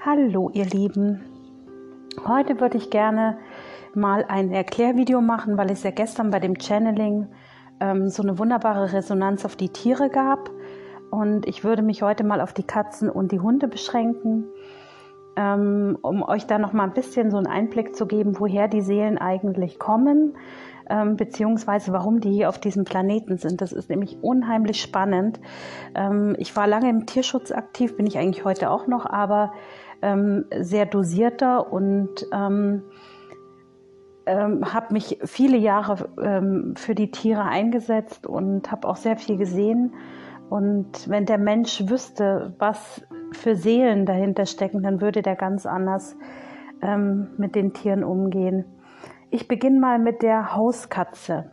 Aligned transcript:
Hallo 0.00 0.48
ihr 0.54 0.64
Lieben. 0.64 1.22
Heute 2.24 2.60
würde 2.60 2.76
ich 2.76 2.88
gerne 2.88 3.36
mal 3.94 4.24
ein 4.28 4.52
Erklärvideo 4.52 5.20
machen, 5.20 5.58
weil 5.58 5.72
es 5.72 5.82
ja 5.82 5.90
gestern 5.90 6.30
bei 6.30 6.38
dem 6.38 6.54
Channeling 6.54 7.26
ähm, 7.80 8.08
so 8.08 8.22
eine 8.22 8.38
wunderbare 8.38 8.92
Resonanz 8.92 9.44
auf 9.44 9.56
die 9.56 9.70
Tiere 9.70 10.08
gab. 10.08 10.50
Und 11.10 11.48
ich 11.48 11.64
würde 11.64 11.82
mich 11.82 12.02
heute 12.02 12.22
mal 12.22 12.40
auf 12.40 12.52
die 12.52 12.62
Katzen 12.62 13.10
und 13.10 13.32
die 13.32 13.40
Hunde 13.40 13.66
beschränken, 13.66 14.44
ähm, 15.34 15.98
um 16.00 16.22
euch 16.22 16.46
da 16.46 16.60
noch 16.60 16.72
mal 16.72 16.84
ein 16.84 16.94
bisschen 16.94 17.32
so 17.32 17.36
einen 17.36 17.48
Einblick 17.48 17.96
zu 17.96 18.06
geben, 18.06 18.38
woher 18.38 18.68
die 18.68 18.82
Seelen 18.82 19.18
eigentlich 19.18 19.80
kommen, 19.80 20.36
ähm, 20.88 21.16
beziehungsweise 21.16 21.92
warum 21.92 22.20
die 22.20 22.30
hier 22.30 22.48
auf 22.48 22.60
diesem 22.60 22.84
Planeten 22.84 23.36
sind. 23.36 23.60
Das 23.60 23.72
ist 23.72 23.90
nämlich 23.90 24.22
unheimlich 24.22 24.80
spannend. 24.80 25.40
Ähm, 25.96 26.36
ich 26.38 26.54
war 26.54 26.68
lange 26.68 26.88
im 26.88 27.06
Tierschutz 27.06 27.50
aktiv, 27.50 27.96
bin 27.96 28.06
ich 28.06 28.16
eigentlich 28.16 28.44
heute 28.44 28.70
auch 28.70 28.86
noch, 28.86 29.04
aber 29.04 29.52
ähm, 30.02 30.44
sehr 30.60 30.86
dosierter 30.86 31.72
und 31.72 32.26
ähm, 32.32 32.82
ähm, 34.26 34.72
habe 34.72 34.92
mich 34.92 35.18
viele 35.24 35.56
Jahre 35.56 36.08
ähm, 36.22 36.74
für 36.76 36.94
die 36.94 37.10
Tiere 37.10 37.44
eingesetzt 37.44 38.26
und 38.26 38.70
habe 38.70 38.86
auch 38.86 38.96
sehr 38.96 39.16
viel 39.16 39.36
gesehen. 39.36 39.94
Und 40.50 41.08
wenn 41.08 41.26
der 41.26 41.38
Mensch 41.38 41.88
wüsste, 41.88 42.54
was 42.58 43.02
für 43.32 43.54
Seelen 43.54 44.06
dahinter 44.06 44.46
stecken, 44.46 44.82
dann 44.82 45.00
würde 45.00 45.22
der 45.22 45.36
ganz 45.36 45.66
anders 45.66 46.16
ähm, 46.82 47.28
mit 47.36 47.54
den 47.54 47.72
Tieren 47.72 48.04
umgehen. 48.04 48.64
Ich 49.30 49.48
beginne 49.48 49.80
mal 49.80 49.98
mit 49.98 50.22
der 50.22 50.54
Hauskatze. 50.54 51.50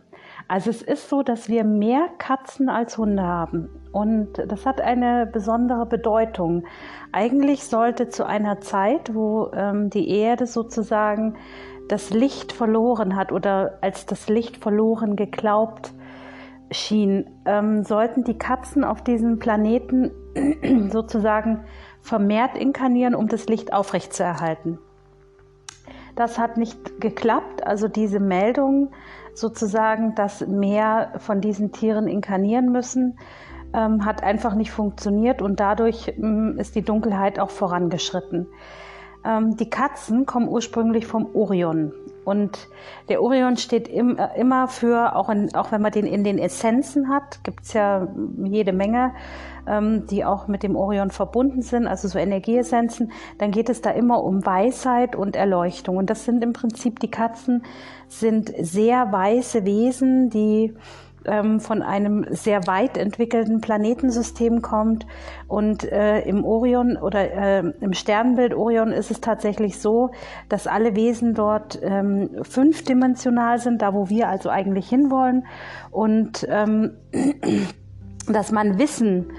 Also 0.48 0.70
es 0.70 0.82
ist 0.82 1.08
so, 1.08 1.22
dass 1.22 1.48
wir 1.48 1.64
mehr 1.64 2.08
Katzen 2.18 2.68
als 2.68 2.98
Hunde 2.98 3.22
haben. 3.22 3.68
Und 3.90 4.38
das 4.46 4.64
hat 4.64 4.80
eine 4.80 5.26
besondere 5.26 5.86
Bedeutung. 5.86 6.64
Eigentlich 7.12 7.64
sollte 7.64 8.08
zu 8.08 8.24
einer 8.26 8.60
Zeit, 8.60 9.14
wo 9.14 9.50
ähm, 9.52 9.90
die 9.90 10.08
Erde 10.08 10.46
sozusagen 10.46 11.36
das 11.88 12.10
Licht 12.10 12.52
verloren 12.52 13.16
hat 13.16 13.32
oder 13.32 13.78
als 13.80 14.06
das 14.06 14.28
Licht 14.28 14.56
verloren 14.56 15.16
geglaubt 15.16 15.92
schien, 16.70 17.26
ähm, 17.44 17.84
sollten 17.84 18.24
die 18.24 18.38
Katzen 18.38 18.84
auf 18.84 19.02
diesem 19.02 19.38
Planeten 19.38 20.10
sozusagen 20.90 21.64
vermehrt 22.02 22.56
inkarnieren, 22.56 23.14
um 23.14 23.28
das 23.28 23.46
Licht 23.46 23.72
aufrechtzuerhalten. 23.72 24.78
Das 26.16 26.38
hat 26.38 26.56
nicht 26.56 27.00
geklappt. 27.00 27.66
Also 27.66 27.88
diese 27.88 28.20
Meldung 28.20 28.90
sozusagen, 29.36 30.14
dass 30.14 30.46
mehr 30.46 31.12
von 31.18 31.40
diesen 31.40 31.72
Tieren 31.72 32.08
inkarnieren 32.08 32.72
müssen, 32.72 33.18
ähm, 33.74 34.04
hat 34.04 34.22
einfach 34.22 34.54
nicht 34.54 34.70
funktioniert 34.70 35.42
und 35.42 35.60
dadurch 35.60 36.14
ähm, 36.16 36.56
ist 36.58 36.74
die 36.74 36.82
Dunkelheit 36.82 37.38
auch 37.38 37.50
vorangeschritten. 37.50 38.48
Ähm, 39.24 39.56
die 39.56 39.68
Katzen 39.68 40.24
kommen 40.24 40.48
ursprünglich 40.48 41.06
vom 41.06 41.34
Orion. 41.34 41.92
Und 42.24 42.68
der 43.08 43.22
Orion 43.22 43.56
steht 43.56 43.88
im, 43.88 44.18
äh, 44.18 44.28
immer 44.38 44.68
für, 44.68 45.14
auch, 45.16 45.28
in, 45.28 45.54
auch 45.54 45.72
wenn 45.72 45.82
man 45.82 45.92
den 45.92 46.06
in 46.06 46.24
den 46.24 46.38
Essenzen 46.38 47.08
hat, 47.08 47.42
gibt 47.44 47.64
es 47.64 47.72
ja 47.72 48.08
jede 48.44 48.72
Menge, 48.72 49.12
ähm, 49.66 50.06
die 50.06 50.24
auch 50.24 50.48
mit 50.48 50.62
dem 50.62 50.76
Orion 50.76 51.10
verbunden 51.10 51.62
sind, 51.62 51.86
also 51.86 52.08
so 52.08 52.18
Energieessenzen, 52.18 53.12
dann 53.38 53.50
geht 53.50 53.68
es 53.68 53.80
da 53.80 53.90
immer 53.90 54.22
um 54.22 54.44
Weisheit 54.44 55.16
und 55.16 55.36
Erleuchtung. 55.36 55.96
Und 55.96 56.10
das 56.10 56.24
sind 56.24 56.42
im 56.42 56.52
Prinzip, 56.52 57.00
die 57.00 57.10
Katzen 57.10 57.64
sind 58.08 58.52
sehr 58.58 59.10
weiße 59.12 59.64
Wesen, 59.64 60.30
die 60.30 60.74
ähm, 61.26 61.60
von 61.60 61.82
einem 61.82 62.24
sehr 62.30 62.66
weit 62.66 62.96
entwickelten 62.96 63.60
Planetensystem 63.60 64.62
kommt. 64.62 65.06
Und 65.48 65.84
äh, 65.84 66.20
im 66.20 66.44
Orion 66.44 66.96
oder 66.96 67.30
äh, 67.32 67.72
im 67.80 67.92
Sternbild 67.92 68.54
Orion 68.54 68.92
ist 68.92 69.10
es 69.10 69.20
tatsächlich 69.20 69.78
so, 69.78 70.10
dass 70.48 70.66
alle 70.66 70.96
Wesen 70.96 71.34
dort 71.34 71.78
ähm, 71.82 72.30
fünfdimensional 72.42 73.58
sind, 73.58 73.82
da 73.82 73.92
wo 73.92 74.08
wir 74.08 74.28
also 74.28 74.48
eigentlich 74.50 74.88
hinwollen. 74.88 75.46
Und 75.90 76.46
ähm, 76.48 76.92
dass 78.28 78.52
man 78.52 78.78
Wissen 78.78 79.32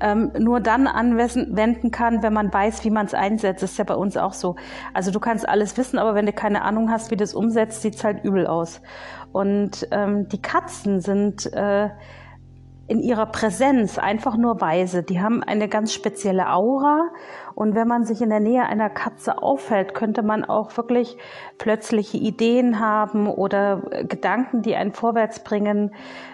ähm, 0.00 0.30
nur 0.38 0.60
dann 0.60 0.86
anwenden 0.86 1.90
kann, 1.90 2.22
wenn 2.22 2.32
man 2.32 2.52
weiß, 2.52 2.84
wie 2.84 2.90
man 2.90 3.06
es 3.06 3.14
einsetzt. 3.14 3.62
Das 3.62 3.72
ist 3.72 3.78
ja 3.78 3.84
bei 3.84 3.94
uns 3.94 4.16
auch 4.16 4.32
so. 4.32 4.56
Also 4.94 5.10
du 5.10 5.20
kannst 5.20 5.48
alles 5.48 5.76
wissen, 5.76 5.98
aber 5.98 6.14
wenn 6.14 6.26
du 6.26 6.32
keine 6.32 6.62
Ahnung 6.62 6.90
hast, 6.90 7.10
wie 7.10 7.16
du 7.16 7.24
es 7.24 7.34
umsetzt, 7.34 7.82
sieht 7.82 7.96
es 7.96 8.04
halt 8.04 8.24
übel 8.24 8.46
aus. 8.46 8.80
Und 9.32 9.88
ähm, 9.90 10.28
die 10.28 10.40
Katzen 10.40 11.00
sind 11.00 11.52
äh, 11.52 11.90
in 12.86 13.00
ihrer 13.00 13.26
Präsenz 13.26 13.98
einfach 13.98 14.36
nur 14.36 14.60
weise. 14.62 15.02
Die 15.02 15.20
haben 15.20 15.42
eine 15.42 15.68
ganz 15.68 15.92
spezielle 15.92 16.50
Aura. 16.50 17.10
Und 17.54 17.74
wenn 17.74 17.86
man 17.86 18.04
sich 18.04 18.22
in 18.22 18.30
der 18.30 18.40
Nähe 18.40 18.64
einer 18.64 18.88
Katze 18.88 19.42
aufhält, 19.42 19.94
könnte 19.94 20.22
man 20.22 20.44
auch 20.44 20.74
wirklich 20.76 21.18
plötzliche 21.58 22.16
Ideen 22.16 22.80
haben 22.80 23.26
oder 23.26 23.82
Gedanken, 24.08 24.62
die 24.62 24.74
einen 24.74 24.92
vorwärts 24.92 25.44
bringen. 25.44 25.90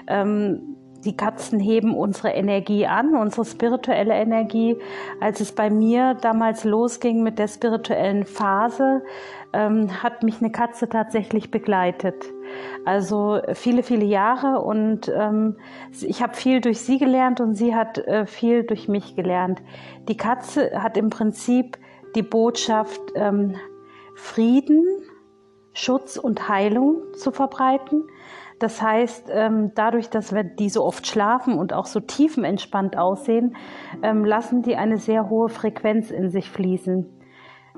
Ähm, 0.06 0.76
die 1.04 1.16
Katzen 1.16 1.60
heben 1.60 1.94
unsere 1.94 2.30
Energie 2.30 2.86
an, 2.86 3.14
unsere 3.14 3.44
spirituelle 3.44 4.14
Energie. 4.14 4.78
Als 5.20 5.40
es 5.40 5.52
bei 5.52 5.70
mir 5.70 6.14
damals 6.14 6.64
losging 6.64 7.22
mit 7.22 7.38
der 7.38 7.48
spirituellen 7.48 8.24
Phase, 8.24 9.02
ähm, 9.52 10.02
hat 10.02 10.22
mich 10.22 10.40
eine 10.40 10.50
Katze 10.50 10.88
tatsächlich 10.88 11.50
begleitet. 11.50 12.24
Also 12.84 13.40
viele, 13.54 13.82
viele 13.82 14.04
Jahre 14.04 14.60
und 14.60 15.08
ähm, 15.08 15.56
ich 16.00 16.22
habe 16.22 16.34
viel 16.34 16.60
durch 16.60 16.80
sie 16.80 16.98
gelernt 16.98 17.40
und 17.40 17.54
sie 17.54 17.74
hat 17.74 17.98
äh, 17.98 18.26
viel 18.26 18.64
durch 18.64 18.88
mich 18.88 19.16
gelernt. 19.16 19.62
Die 20.08 20.16
Katze 20.16 20.82
hat 20.82 20.96
im 20.96 21.10
Prinzip 21.10 21.78
die 22.14 22.22
Botschaft, 22.22 23.00
ähm, 23.14 23.56
Frieden, 24.14 24.84
Schutz 25.72 26.16
und 26.16 26.48
Heilung 26.48 27.02
zu 27.14 27.32
verbreiten. 27.32 28.04
Das 28.58 28.80
heißt, 28.80 29.28
ähm, 29.30 29.72
dadurch, 29.74 30.10
dass 30.10 30.32
wir 30.32 30.44
die 30.44 30.68
so 30.68 30.84
oft 30.84 31.06
schlafen 31.06 31.58
und 31.58 31.72
auch 31.72 31.86
so 31.86 32.00
tiefenentspannt 32.00 32.96
aussehen, 32.96 33.56
ähm, 34.02 34.24
lassen 34.24 34.62
die 34.62 34.76
eine 34.76 34.98
sehr 34.98 35.28
hohe 35.28 35.48
Frequenz 35.48 36.10
in 36.10 36.30
sich 36.30 36.50
fließen. 36.50 37.06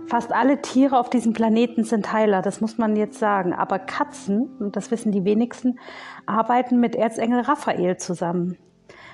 Fast 0.06 0.32
alle 0.32 0.60
Tiere 0.60 0.98
auf 0.98 1.10
diesem 1.10 1.32
Planeten 1.32 1.82
sind 1.82 2.12
Heiler, 2.12 2.42
das 2.42 2.60
muss 2.60 2.78
man 2.78 2.94
jetzt 2.94 3.18
sagen. 3.18 3.52
Aber 3.54 3.78
Katzen, 3.78 4.56
und 4.60 4.76
das 4.76 4.90
wissen 4.90 5.10
die 5.10 5.24
wenigsten, 5.24 5.78
arbeiten 6.26 6.78
mit 6.78 6.94
Erzengel 6.94 7.40
Raphael 7.40 7.96
zusammen. 7.96 8.56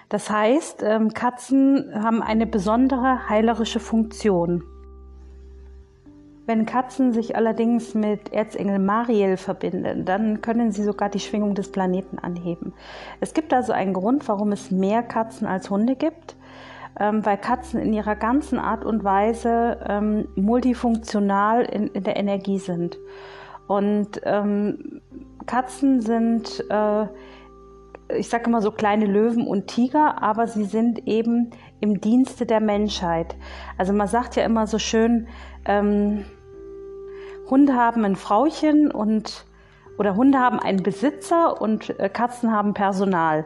Das 0.08 0.28
heißt, 0.28 0.82
ähm, 0.82 1.14
Katzen 1.14 1.90
haben 1.94 2.22
eine 2.22 2.46
besondere 2.46 3.28
heilerische 3.30 3.80
Funktion. 3.80 4.64
Wenn 6.44 6.66
Katzen 6.66 7.12
sich 7.12 7.36
allerdings 7.36 7.94
mit 7.94 8.32
Erzengel 8.32 8.80
Mariel 8.80 9.36
verbinden, 9.36 10.04
dann 10.04 10.40
können 10.40 10.72
sie 10.72 10.82
sogar 10.82 11.08
die 11.08 11.20
Schwingung 11.20 11.54
des 11.54 11.70
Planeten 11.70 12.18
anheben. 12.18 12.72
Es 13.20 13.32
gibt 13.32 13.54
also 13.54 13.72
einen 13.72 13.92
Grund, 13.92 14.26
warum 14.26 14.50
es 14.50 14.72
mehr 14.72 15.04
Katzen 15.04 15.46
als 15.46 15.70
Hunde 15.70 15.94
gibt, 15.94 16.34
ähm, 16.98 17.24
weil 17.24 17.38
Katzen 17.38 17.80
in 17.80 17.92
ihrer 17.92 18.16
ganzen 18.16 18.58
Art 18.58 18.84
und 18.84 19.04
Weise 19.04 19.78
ähm, 19.88 20.28
multifunktional 20.34 21.62
in, 21.62 21.86
in, 21.88 22.02
der 22.02 22.16
Energie 22.16 22.58
sind. 22.58 22.98
Und 23.68 24.20
ähm, 24.24 25.00
Katzen 25.46 26.00
sind, 26.00 26.64
äh, 26.68 27.06
ich 28.16 28.28
sage 28.28 28.44
immer 28.46 28.62
so 28.62 28.70
kleine 28.70 29.06
Löwen 29.06 29.46
und 29.46 29.66
Tiger, 29.66 30.22
aber 30.22 30.46
sie 30.46 30.64
sind 30.64 31.06
eben 31.06 31.50
im 31.80 32.00
Dienste 32.00 32.46
der 32.46 32.60
Menschheit. 32.60 33.36
Also 33.78 33.92
man 33.92 34.08
sagt 34.08 34.36
ja 34.36 34.44
immer 34.44 34.66
so 34.66 34.78
schön, 34.78 35.28
ähm, 35.64 36.24
Hunde 37.48 37.74
haben 37.74 38.04
ein 38.04 38.16
Frauchen 38.16 38.90
und 38.90 39.46
oder 39.98 40.16
Hunde 40.16 40.38
haben 40.38 40.58
einen 40.58 40.82
Besitzer 40.82 41.60
und 41.60 41.98
äh, 42.00 42.08
Katzen 42.08 42.50
haben 42.50 42.74
Personal. 42.74 43.44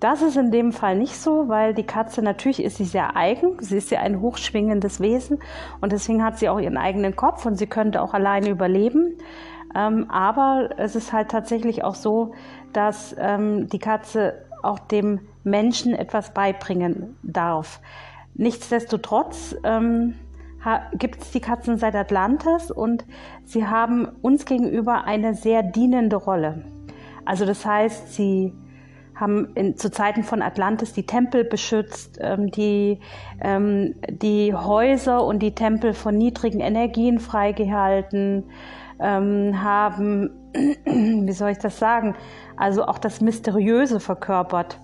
Das 0.00 0.22
ist 0.22 0.36
in 0.36 0.50
dem 0.50 0.72
Fall 0.72 0.96
nicht 0.96 1.16
so, 1.16 1.48
weil 1.48 1.74
die 1.74 1.84
Katze 1.84 2.22
natürlich 2.22 2.62
ist 2.62 2.76
sie 2.76 2.84
sehr 2.84 3.16
eigen, 3.16 3.56
sie 3.60 3.76
ist 3.76 3.90
ja 3.90 4.00
ein 4.00 4.20
hochschwingendes 4.20 5.00
Wesen 5.00 5.40
und 5.80 5.92
deswegen 5.92 6.24
hat 6.24 6.38
sie 6.38 6.48
auch 6.48 6.60
ihren 6.60 6.76
eigenen 6.76 7.16
Kopf 7.16 7.44
und 7.46 7.56
sie 7.56 7.66
könnte 7.66 8.00
auch 8.00 8.14
alleine 8.14 8.48
überleben. 8.48 9.18
Ähm, 9.74 10.06
aber 10.08 10.70
es 10.78 10.96
ist 10.96 11.12
halt 11.12 11.30
tatsächlich 11.30 11.84
auch 11.84 11.94
so, 11.94 12.32
dass 12.72 13.14
ähm, 13.18 13.68
die 13.68 13.78
Katze 13.78 14.44
auch 14.62 14.78
dem 14.78 15.20
Menschen 15.44 15.94
etwas 15.94 16.34
beibringen 16.34 17.16
darf. 17.22 17.80
Nichtsdestotrotz 18.34 19.56
ähm, 19.64 20.14
gibt 20.94 21.22
es 21.22 21.30
die 21.30 21.40
Katzen 21.40 21.78
seit 21.78 21.94
Atlantis 21.94 22.70
und 22.70 23.04
sie 23.44 23.66
haben 23.66 24.08
uns 24.22 24.44
gegenüber 24.44 25.04
eine 25.04 25.34
sehr 25.34 25.62
dienende 25.62 26.16
Rolle. 26.16 26.64
Also 27.24 27.44
das 27.44 27.64
heißt, 27.64 28.14
sie 28.14 28.52
haben 29.14 29.48
in, 29.54 29.76
zu 29.76 29.90
Zeiten 29.90 30.22
von 30.22 30.42
Atlantis 30.42 30.92
die 30.92 31.04
Tempel 31.04 31.44
beschützt, 31.44 32.18
ähm, 32.20 32.50
die, 32.50 33.00
ähm, 33.40 33.94
die 34.08 34.54
Häuser 34.54 35.24
und 35.24 35.40
die 35.40 35.54
Tempel 35.54 35.92
von 35.92 36.16
niedrigen 36.16 36.60
Energien 36.60 37.18
freigehalten, 37.18 38.44
ähm, 39.00 39.62
haben, 39.62 40.30
wie 40.84 41.32
soll 41.32 41.50
ich 41.50 41.58
das 41.58 41.78
sagen, 41.78 42.14
also 42.58 42.84
auch 42.84 42.98
das 42.98 43.20
Mysteriöse 43.20 44.00
verkörpert. 44.00 44.78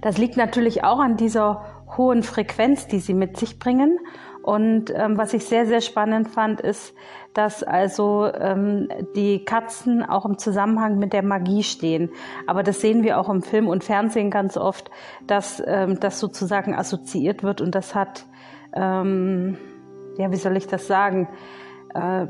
Das 0.00 0.18
liegt 0.18 0.36
natürlich 0.36 0.84
auch 0.84 0.98
an 0.98 1.16
dieser 1.16 1.64
hohen 1.96 2.22
Frequenz, 2.22 2.86
die 2.86 2.98
sie 2.98 3.14
mit 3.14 3.36
sich 3.36 3.58
bringen 3.58 3.98
Und 4.42 4.92
ähm, 4.94 5.16
was 5.16 5.34
ich 5.34 5.44
sehr, 5.44 5.66
sehr 5.66 5.80
spannend 5.80 6.28
fand, 6.28 6.60
ist, 6.60 6.94
dass 7.32 7.62
also 7.62 8.26
ähm, 8.26 8.88
die 9.14 9.44
Katzen 9.44 10.02
auch 10.02 10.26
im 10.26 10.36
Zusammenhang 10.36 10.98
mit 10.98 11.12
der 11.12 11.22
Magie 11.22 11.62
stehen. 11.62 12.10
Aber 12.46 12.62
das 12.62 12.80
sehen 12.80 13.04
wir 13.04 13.18
auch 13.18 13.30
im 13.30 13.42
Film 13.42 13.68
und 13.68 13.84
Fernsehen 13.84 14.30
ganz 14.30 14.56
oft, 14.56 14.90
dass 15.26 15.62
ähm, 15.64 16.00
das 16.00 16.18
sozusagen 16.18 16.74
assoziiert 16.74 17.42
wird 17.42 17.60
und 17.60 17.74
das 17.74 17.94
hat, 17.94 18.26
ähm, 18.74 19.56
ja, 20.18 20.30
wie 20.32 20.36
soll 20.36 20.56
ich 20.56 20.66
das 20.66 20.88
sagen? 20.88 21.28
Äh, 21.94 22.26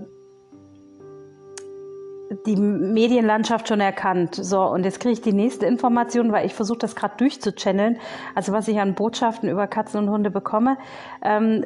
die 2.47 2.57
Medienlandschaft 2.57 3.69
schon 3.69 3.81
erkannt. 3.81 4.35
So, 4.35 4.63
und 4.63 4.85
jetzt 4.85 5.01
kriege 5.01 5.13
ich 5.13 5.21
die 5.21 5.33
nächste 5.33 5.67
Information, 5.67 6.33
weil 6.33 6.47
ich 6.47 6.55
versuche 6.55 6.79
das 6.79 6.97
gerade 6.97 7.15
durchzuchanneln. 7.17 7.99
Also 8.35 8.53
was 8.53 8.69
ich 8.69 8.79
an 8.81 8.95
Botschaften 8.95 9.49
über 9.49 9.67
Katzen 9.67 10.01
und 10.01 10.11
Hunde 10.11 10.31
bekomme. 10.31 10.79
Ähm, 11.23 11.65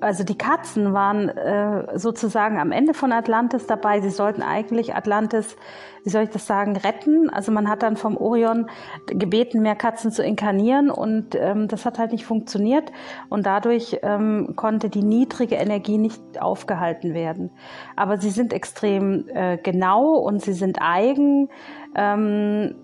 also 0.00 0.24
die 0.24 0.38
Katzen 0.38 0.92
waren 0.92 1.28
äh, 1.28 1.98
sozusagen 1.98 2.58
am 2.58 2.72
Ende 2.72 2.94
von 2.94 3.12
Atlantis 3.12 3.66
dabei. 3.66 4.00
Sie 4.00 4.10
sollten 4.10 4.42
eigentlich 4.42 4.94
Atlantis 4.94 5.56
wie 6.04 6.10
soll 6.10 6.24
ich 6.24 6.30
das 6.30 6.46
sagen, 6.46 6.76
retten. 6.76 7.30
Also 7.30 7.50
man 7.50 7.68
hat 7.68 7.82
dann 7.82 7.96
vom 7.96 8.16
Orion 8.16 8.66
gebeten, 9.06 9.62
mehr 9.62 9.74
Katzen 9.74 10.10
zu 10.10 10.22
inkarnieren 10.22 10.90
und 10.90 11.34
ähm, 11.34 11.66
das 11.66 11.86
hat 11.86 11.98
halt 11.98 12.12
nicht 12.12 12.26
funktioniert 12.26 12.92
und 13.30 13.46
dadurch 13.46 13.98
ähm, 14.02 14.52
konnte 14.54 14.90
die 14.90 15.02
niedrige 15.02 15.56
Energie 15.56 15.98
nicht 15.98 16.20
aufgehalten 16.38 17.14
werden. 17.14 17.50
Aber 17.96 18.18
sie 18.18 18.30
sind 18.30 18.52
extrem 18.52 19.26
äh, 19.28 19.56
genau 19.56 20.03
und 20.12 20.42
sie 20.42 20.52
sind 20.52 20.78
eigen. 20.80 21.48
Ähm, 21.94 22.74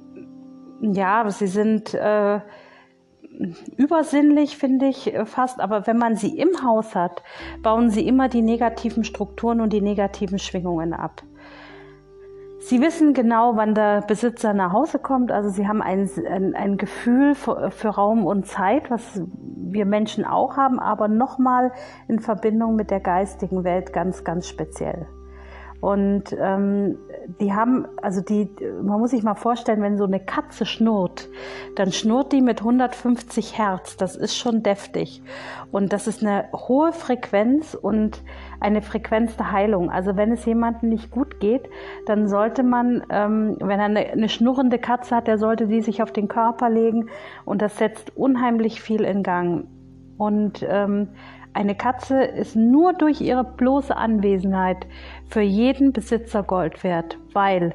ja, 0.80 1.28
sie 1.30 1.46
sind 1.46 1.94
äh, 1.94 2.40
übersinnlich, 3.76 4.56
finde 4.56 4.86
ich 4.86 5.12
fast. 5.24 5.60
Aber 5.60 5.86
wenn 5.86 5.98
man 5.98 6.16
sie 6.16 6.38
im 6.38 6.62
Haus 6.64 6.94
hat, 6.94 7.22
bauen 7.62 7.90
sie 7.90 8.06
immer 8.06 8.28
die 8.28 8.42
negativen 8.42 9.04
Strukturen 9.04 9.60
und 9.60 9.72
die 9.72 9.82
negativen 9.82 10.38
Schwingungen 10.38 10.92
ab. 10.92 11.22
Sie 12.62 12.82
wissen 12.82 13.14
genau, 13.14 13.56
wann 13.56 13.74
der 13.74 14.02
Besitzer 14.02 14.52
nach 14.52 14.72
Hause 14.72 14.98
kommt. 14.98 15.32
Also 15.32 15.48
Sie 15.48 15.66
haben 15.66 15.80
ein, 15.80 16.08
ein, 16.28 16.54
ein 16.54 16.76
Gefühl 16.76 17.34
für, 17.34 17.70
für, 17.70 17.88
Raum 17.88 18.26
und 18.26 18.46
Zeit, 18.46 18.90
was 18.90 19.22
wir 19.56 19.86
Menschen 19.86 20.26
auch 20.26 20.58
haben, 20.58 20.78
aber 20.78 21.08
nochmal 21.08 21.72
in 22.06 22.20
Verbindung 22.20 22.76
mit 22.76 22.90
der 22.90 23.00
geistigen 23.00 23.64
Welt 23.64 23.94
ganz, 23.94 24.24
ganz 24.24 24.46
speziell. 24.46 25.08
Und 25.80 26.36
ähm, 26.38 26.98
die 27.40 27.54
haben, 27.54 27.86
also 28.02 28.20
die, 28.20 28.50
man 28.82 29.00
muss 29.00 29.12
sich 29.12 29.22
mal 29.22 29.34
vorstellen, 29.34 29.80
wenn 29.80 29.96
so 29.96 30.04
eine 30.04 30.20
Katze 30.20 30.66
schnurrt, 30.66 31.28
dann 31.76 31.90
schnurrt 31.90 32.32
die 32.32 32.42
mit 32.42 32.60
150 32.60 33.56
Hertz. 33.56 33.96
Das 33.96 34.14
ist 34.14 34.36
schon 34.36 34.62
deftig. 34.62 35.22
Und 35.72 35.92
das 35.92 36.06
ist 36.06 36.22
eine 36.22 36.48
hohe 36.52 36.92
Frequenz 36.92 37.74
und 37.74 38.22
eine 38.60 38.82
Frequenz 38.82 39.36
der 39.36 39.52
Heilung. 39.52 39.90
Also 39.90 40.16
wenn 40.16 40.32
es 40.32 40.44
jemandem 40.44 40.90
nicht 40.90 41.10
gut 41.10 41.40
geht, 41.40 41.68
dann 42.04 42.28
sollte 42.28 42.62
man, 42.62 43.02
ähm, 43.08 43.56
wenn 43.60 43.80
er 43.80 43.86
eine, 43.86 44.00
eine 44.00 44.28
schnurrende 44.28 44.78
Katze 44.78 45.16
hat, 45.16 45.28
der 45.28 45.38
sollte 45.38 45.66
die 45.66 45.80
sich 45.80 46.02
auf 46.02 46.12
den 46.12 46.28
Körper 46.28 46.68
legen 46.68 47.08
und 47.46 47.62
das 47.62 47.78
setzt 47.78 48.16
unheimlich 48.16 48.82
viel 48.82 49.02
in 49.02 49.22
Gang. 49.22 49.66
Und 50.18 50.62
ähm, 50.68 51.08
eine 51.52 51.74
Katze 51.74 52.22
ist 52.22 52.56
nur 52.56 52.92
durch 52.92 53.20
ihre 53.20 53.44
bloße 53.44 53.96
Anwesenheit 53.96 54.86
für 55.28 55.40
jeden 55.40 55.92
Besitzer 55.92 56.42
Gold 56.42 56.84
wert, 56.84 57.18
weil 57.32 57.74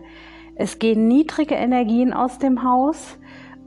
es 0.55 0.79
gehen 0.79 1.07
niedrige 1.07 1.55
Energien 1.55 2.13
aus 2.13 2.39
dem 2.39 2.63
Haus 2.63 3.17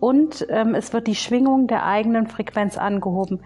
und 0.00 0.46
ähm, 0.48 0.74
es 0.74 0.92
wird 0.92 1.06
die 1.06 1.14
Schwingung 1.14 1.66
der 1.66 1.84
eigenen 1.84 2.26
Frequenz 2.26 2.78
angehoben. 2.78 3.40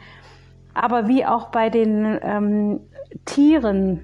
Aber 0.74 1.08
wie 1.08 1.26
auch 1.26 1.48
bei 1.48 1.68
den 1.68 2.18
ähm, 2.22 2.80
Tieren 3.24 4.00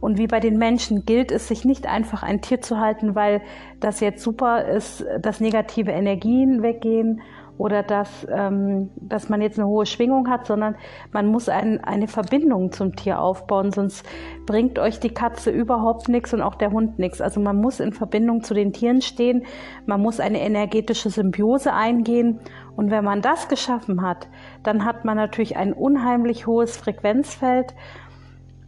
und 0.00 0.18
wie 0.18 0.26
bei 0.26 0.40
den 0.40 0.58
Menschen 0.58 1.06
gilt 1.06 1.30
es, 1.30 1.46
sich 1.46 1.64
nicht 1.64 1.86
einfach 1.86 2.24
ein 2.24 2.40
Tier 2.40 2.60
zu 2.60 2.80
halten, 2.80 3.14
weil 3.14 3.40
das 3.78 4.00
jetzt 4.00 4.22
super 4.22 4.64
ist, 4.64 5.04
dass 5.20 5.40
negative 5.40 5.92
Energien 5.92 6.62
weggehen 6.62 7.20
oder 7.62 7.84
dass, 7.84 8.26
ähm, 8.28 8.90
dass 8.96 9.28
man 9.28 9.40
jetzt 9.40 9.56
eine 9.56 9.68
hohe 9.68 9.86
Schwingung 9.86 10.28
hat, 10.28 10.48
sondern 10.48 10.74
man 11.12 11.26
muss 11.28 11.48
ein, 11.48 11.78
eine 11.84 12.08
Verbindung 12.08 12.72
zum 12.72 12.96
Tier 12.96 13.20
aufbauen, 13.20 13.70
sonst 13.70 14.04
bringt 14.46 14.80
euch 14.80 14.98
die 14.98 15.14
Katze 15.14 15.50
überhaupt 15.50 16.08
nichts 16.08 16.34
und 16.34 16.42
auch 16.42 16.56
der 16.56 16.72
Hund 16.72 16.98
nichts. 16.98 17.20
Also 17.20 17.38
man 17.38 17.60
muss 17.60 17.78
in 17.78 17.92
Verbindung 17.92 18.42
zu 18.42 18.52
den 18.52 18.72
Tieren 18.72 19.00
stehen, 19.00 19.44
man 19.86 20.00
muss 20.00 20.18
eine 20.18 20.40
energetische 20.40 21.08
Symbiose 21.08 21.72
eingehen 21.72 22.40
und 22.74 22.90
wenn 22.90 23.04
man 23.04 23.22
das 23.22 23.46
geschaffen 23.46 24.02
hat, 24.02 24.28
dann 24.64 24.84
hat 24.84 25.04
man 25.04 25.16
natürlich 25.16 25.56
ein 25.56 25.72
unheimlich 25.72 26.48
hohes 26.48 26.76
Frequenzfeld 26.76 27.74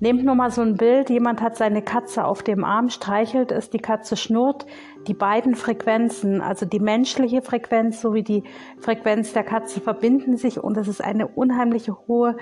Nehmt 0.01 0.25
nur 0.25 0.35
mal 0.35 0.51
so 0.51 0.61
ein 0.61 0.77
Bild, 0.77 1.09
jemand 1.09 1.41
hat 1.41 1.57
seine 1.57 1.81
Katze 1.81 2.25
auf 2.25 2.43
dem 2.43 2.65
Arm, 2.65 2.89
streichelt 2.89 3.53
es, 3.53 3.71
die 3.71 3.79
Katze 3.79 4.17
schnurrt. 4.17 4.67
Die 5.07 5.15
beiden 5.15 5.55
Frequenzen, 5.55 6.41
also 6.41 6.67
die 6.67 6.81
menschliche 6.81 7.43
Frequenz 7.43 8.01
sowie 8.01 8.23
die 8.23 8.43
Frequenz 8.79 9.33
der 9.33 9.45
Katze 9.45 9.81
verbinden 9.81 10.37
sich 10.37 10.59
und 10.59 10.77
es 10.77 10.89
ist 10.89 11.03
eine 11.03 11.29
unheimliche 11.29 11.97
hohe 12.09 12.37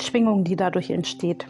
Schwingung, 0.00 0.44
die 0.44 0.56
dadurch 0.56 0.90
entsteht. 0.90 1.46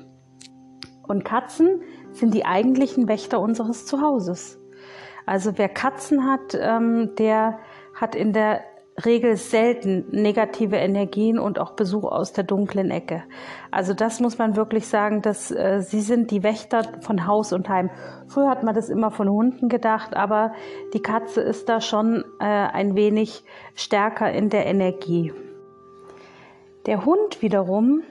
Und 1.06 1.24
Katzen 1.24 1.82
sind 2.12 2.34
die 2.34 2.44
eigentlichen 2.44 3.08
Wächter 3.08 3.40
unseres 3.40 3.84
Zuhauses. 3.86 4.60
Also 5.26 5.52
wer 5.56 5.68
Katzen 5.68 6.24
hat, 6.24 6.56
ähm, 6.58 7.14
der 7.18 7.58
hat 7.94 8.14
in 8.14 8.32
der 8.32 8.62
Regel 9.04 9.36
selten 9.36 10.06
negative 10.10 10.76
Energien 10.76 11.38
und 11.38 11.58
auch 11.58 11.72
Besuch 11.72 12.04
aus 12.04 12.32
der 12.32 12.44
dunklen 12.44 12.90
Ecke. 12.90 13.22
Also 13.70 13.94
das 13.94 14.20
muss 14.20 14.38
man 14.38 14.56
wirklich 14.56 14.88
sagen, 14.88 15.22
dass 15.22 15.50
äh, 15.50 15.80
sie 15.80 16.00
sind 16.00 16.30
die 16.30 16.42
Wächter 16.42 16.82
von 17.00 17.26
Haus 17.26 17.52
und 17.52 17.68
Heim. 17.68 17.90
Früher 18.26 18.48
hat 18.48 18.64
man 18.64 18.74
das 18.74 18.88
immer 18.88 19.10
von 19.10 19.28
Hunden 19.28 19.68
gedacht, 19.68 20.16
aber 20.16 20.52
die 20.94 21.02
Katze 21.02 21.40
ist 21.40 21.68
da 21.68 21.80
schon 21.80 22.24
äh, 22.40 22.44
ein 22.44 22.96
wenig 22.96 23.44
stärker 23.74 24.32
in 24.32 24.48
der 24.48 24.66
Energie. 24.66 25.32
Der 26.86 27.04
Hund 27.04 27.42
wiederum 27.42 28.02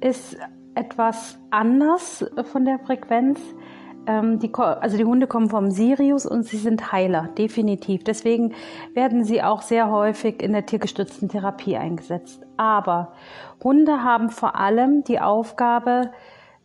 ist 0.00 0.36
etwas 0.74 1.38
anders 1.50 2.24
von 2.52 2.64
der 2.64 2.78
Frequenz. 2.78 3.40
Ähm, 4.06 4.38
die, 4.38 4.52
also 4.54 4.96
die 4.96 5.04
Hunde 5.04 5.26
kommen 5.26 5.48
vom 5.48 5.70
Sirius 5.70 6.26
und 6.26 6.44
sie 6.44 6.56
sind 6.56 6.92
Heiler, 6.92 7.28
definitiv. 7.38 8.04
Deswegen 8.04 8.54
werden 8.94 9.24
sie 9.24 9.42
auch 9.42 9.62
sehr 9.62 9.90
häufig 9.90 10.42
in 10.42 10.52
der 10.52 10.66
tiergestützten 10.66 11.28
Therapie 11.28 11.76
eingesetzt. 11.76 12.42
Aber 12.56 13.12
Hunde 13.62 14.02
haben 14.02 14.30
vor 14.30 14.56
allem 14.56 15.04
die 15.04 15.20
Aufgabe, 15.20 16.10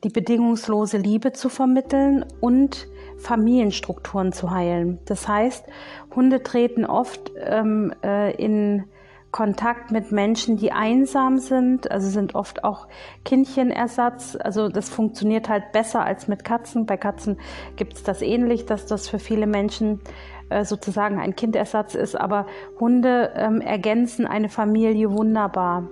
die 0.03 0.09
bedingungslose 0.09 0.97
Liebe 0.97 1.33
zu 1.33 1.49
vermitteln 1.49 2.25
und 2.39 2.87
Familienstrukturen 3.17 4.31
zu 4.31 4.51
heilen. 4.51 4.99
Das 5.05 5.27
heißt, 5.27 5.65
Hunde 6.15 6.43
treten 6.43 6.85
oft 6.85 7.31
ähm, 7.39 7.93
äh, 8.03 8.33
in 8.35 8.85
Kontakt 9.31 9.91
mit 9.91 10.11
Menschen, 10.11 10.57
die 10.57 10.71
einsam 10.71 11.37
sind, 11.37 11.91
also 11.91 12.09
sind 12.09 12.33
oft 12.33 12.63
auch 12.63 12.87
Kindchenersatz. 13.25 14.37
Also 14.41 14.69
das 14.69 14.89
funktioniert 14.89 15.49
halt 15.49 15.71
besser 15.73 16.03
als 16.03 16.27
mit 16.27 16.43
Katzen. 16.43 16.85
Bei 16.85 16.97
Katzen 16.97 17.37
gibt 17.75 17.93
es 17.93 18.03
das 18.03 18.21
ähnlich, 18.21 18.65
dass 18.65 18.85
das 18.85 19.09
für 19.09 19.19
viele 19.19 19.45
Menschen 19.45 19.99
äh, 20.49 20.63
sozusagen 20.63 21.19
ein 21.19 21.35
Kindersatz 21.35 21.93
ist, 21.93 22.15
aber 22.15 22.45
Hunde 22.79 23.33
ähm, 23.35 23.59
ergänzen 23.59 24.25
eine 24.25 24.47
Familie 24.47 25.11
wunderbar. 25.11 25.89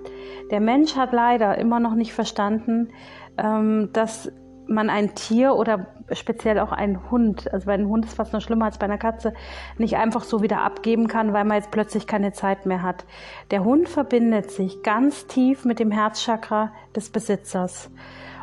Der 0.50 0.60
Mensch 0.60 0.96
hat 0.96 1.12
leider 1.12 1.58
immer 1.58 1.78
noch 1.78 1.94
nicht 1.94 2.14
verstanden, 2.14 2.88
ähm, 3.36 3.90
dass 3.92 4.32
man 4.68 4.90
ein 4.90 5.14
Tier 5.14 5.54
oder 5.54 5.86
speziell 6.12 6.58
auch 6.58 6.72
einen 6.72 7.10
Hund, 7.10 7.52
also 7.52 7.66
bei 7.66 7.74
einem 7.74 7.88
Hund 7.88 8.04
ist 8.04 8.14
fast 8.14 8.32
noch 8.32 8.40
schlimmer 8.40 8.66
als 8.66 8.78
bei 8.78 8.84
einer 8.84 8.98
Katze, 8.98 9.34
nicht 9.78 9.96
einfach 9.96 10.24
so 10.24 10.42
wieder 10.42 10.60
abgeben 10.60 11.08
kann, 11.08 11.32
weil 11.32 11.44
man 11.44 11.56
jetzt 11.56 11.70
plötzlich 11.70 12.06
keine 12.06 12.32
Zeit 12.32 12.66
mehr 12.66 12.82
hat. 12.82 13.04
Der 13.50 13.64
Hund 13.64 13.88
verbindet 13.88 14.50
sich 14.50 14.82
ganz 14.82 15.26
tief 15.26 15.64
mit 15.64 15.78
dem 15.78 15.90
Herzchakra 15.90 16.72
des 16.94 17.10
Besitzers. 17.10 17.90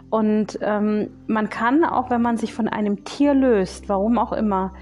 Und 0.10 0.60
ähm, 0.62 1.10
man 1.26 1.50
kann, 1.50 1.84
auch 1.84 2.12
wenn 2.12 2.22
man 2.22 2.38
sich 2.38 2.54
von 2.54 2.68
einem 2.68 3.04
Tier 3.04 3.34
löst, 3.34 3.90
warum 3.90 4.20
auch 4.20 4.32
immer, 4.32 4.74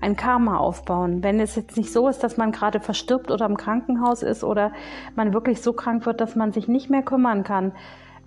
ein 0.00 0.16
Karma 0.16 0.56
aufbauen. 0.56 1.22
Wenn 1.22 1.40
es 1.40 1.56
jetzt 1.56 1.76
nicht 1.76 1.92
so 1.92 2.08
ist, 2.08 2.24
dass 2.24 2.36
man 2.36 2.52
gerade 2.52 2.80
verstirbt 2.80 3.30
oder 3.30 3.46
im 3.46 3.56
Krankenhaus 3.56 4.22
ist 4.22 4.42
oder 4.42 4.72
man 5.14 5.34
wirklich 5.34 5.60
so 5.60 5.72
krank 5.74 6.06
wird, 6.06 6.20
dass 6.20 6.36
man 6.36 6.52
sich 6.52 6.68
nicht 6.68 6.90
mehr 6.90 7.02
kümmern 7.02 7.44
kann, 7.44 7.72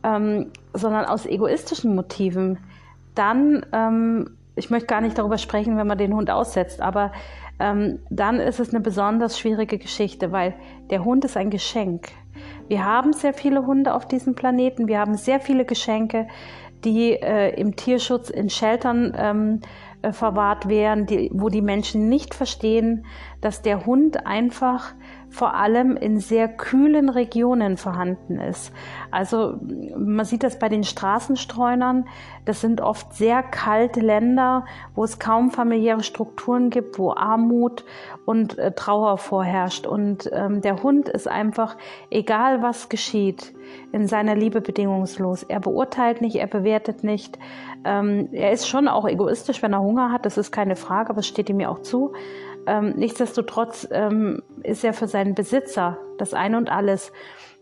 ähm, 0.03 0.51
sondern 0.73 1.05
aus 1.05 1.25
egoistischen 1.25 1.95
Motiven, 1.95 2.59
dann, 3.15 3.65
ähm, 3.71 4.37
ich 4.55 4.69
möchte 4.69 4.87
gar 4.87 5.01
nicht 5.01 5.17
darüber 5.17 5.37
sprechen, 5.37 5.77
wenn 5.77 5.87
man 5.87 5.97
den 5.97 6.13
Hund 6.15 6.29
aussetzt, 6.29 6.81
aber 6.81 7.11
ähm, 7.59 7.99
dann 8.09 8.39
ist 8.39 8.59
es 8.59 8.69
eine 8.69 8.81
besonders 8.81 9.39
schwierige 9.39 9.77
Geschichte, 9.77 10.31
weil 10.31 10.55
der 10.89 11.05
Hund 11.05 11.25
ist 11.25 11.37
ein 11.37 11.49
Geschenk. 11.49 12.09
Wir 12.67 12.83
haben 12.83 13.13
sehr 13.13 13.33
viele 13.33 13.65
Hunde 13.65 13.93
auf 13.93 14.07
diesem 14.07 14.35
Planeten, 14.35 14.87
wir 14.87 14.99
haben 14.99 15.15
sehr 15.15 15.39
viele 15.39 15.65
Geschenke, 15.65 16.27
die 16.83 17.13
äh, 17.13 17.49
im 17.59 17.75
Tierschutz 17.75 18.29
in 18.29 18.49
Sheltern 18.49 19.13
ähm, 19.15 19.61
äh, 19.61 19.67
verwahrt 20.11 20.67
werden, 20.67 21.05
die, 21.05 21.29
wo 21.33 21.49
die 21.49 21.61
Menschen 21.61 22.09
nicht 22.09 22.35
verstehen, 22.35 23.05
dass 23.41 23.61
der 23.61 23.85
Hund 23.85 24.25
einfach 24.25 24.93
vor 25.29 25.55
allem 25.55 25.97
in 25.97 26.19
sehr 26.19 26.47
kühlen 26.47 27.09
Regionen 27.09 27.77
vorhanden 27.77 28.39
ist. 28.39 28.71
Also 29.09 29.55
man 29.97 30.25
sieht 30.25 30.43
das 30.43 30.59
bei 30.59 30.69
den 30.69 30.83
Straßenstreunern. 30.83 32.05
Das 32.45 32.61
sind 32.61 32.81
oft 32.81 33.13
sehr 33.15 33.41
kalte 33.41 33.99
Länder, 33.99 34.65
wo 34.93 35.03
es 35.03 35.17
kaum 35.17 35.49
familiäre 35.49 36.03
Strukturen 36.03 36.69
gibt, 36.69 36.99
wo 36.99 37.13
Armut 37.13 37.83
und 38.25 38.59
äh, 38.59 38.73
Trauer 38.73 39.17
vorherrscht. 39.17 39.87
Und 39.87 40.29
ähm, 40.31 40.61
der 40.61 40.83
Hund 40.83 41.09
ist 41.09 41.27
einfach, 41.27 41.77
egal 42.11 42.61
was 42.61 42.89
geschieht, 42.89 43.53
in 43.91 44.07
seiner 44.07 44.35
Liebe 44.35 44.61
bedingungslos. 44.61 45.43
Er 45.43 45.59
beurteilt 45.59 46.21
nicht, 46.21 46.35
er 46.35 46.47
bewertet 46.47 47.03
nicht. 47.03 47.39
Ähm, 47.85 48.29
er 48.31 48.51
ist 48.51 48.67
schon 48.67 48.87
auch 48.87 49.07
egoistisch, 49.07 49.61
wenn 49.61 49.73
er 49.73 49.81
Hunger 49.81 50.11
hat, 50.11 50.25
das 50.25 50.37
ist 50.37 50.51
keine 50.51 50.75
Frage, 50.75 51.09
aber 51.09 51.19
es 51.19 51.27
steht 51.27 51.49
ihm 51.49 51.59
ja 51.59 51.69
auch 51.69 51.79
zu. 51.79 52.13
Ähm, 52.65 52.93
nichtsdestotrotz 52.95 53.87
ähm, 53.91 54.41
ist 54.63 54.83
er 54.83 54.93
für 54.93 55.07
seinen 55.07 55.35
Besitzer 55.35 55.97
das 56.17 56.33
Ein 56.33 56.55
und 56.55 56.71
alles. 56.71 57.11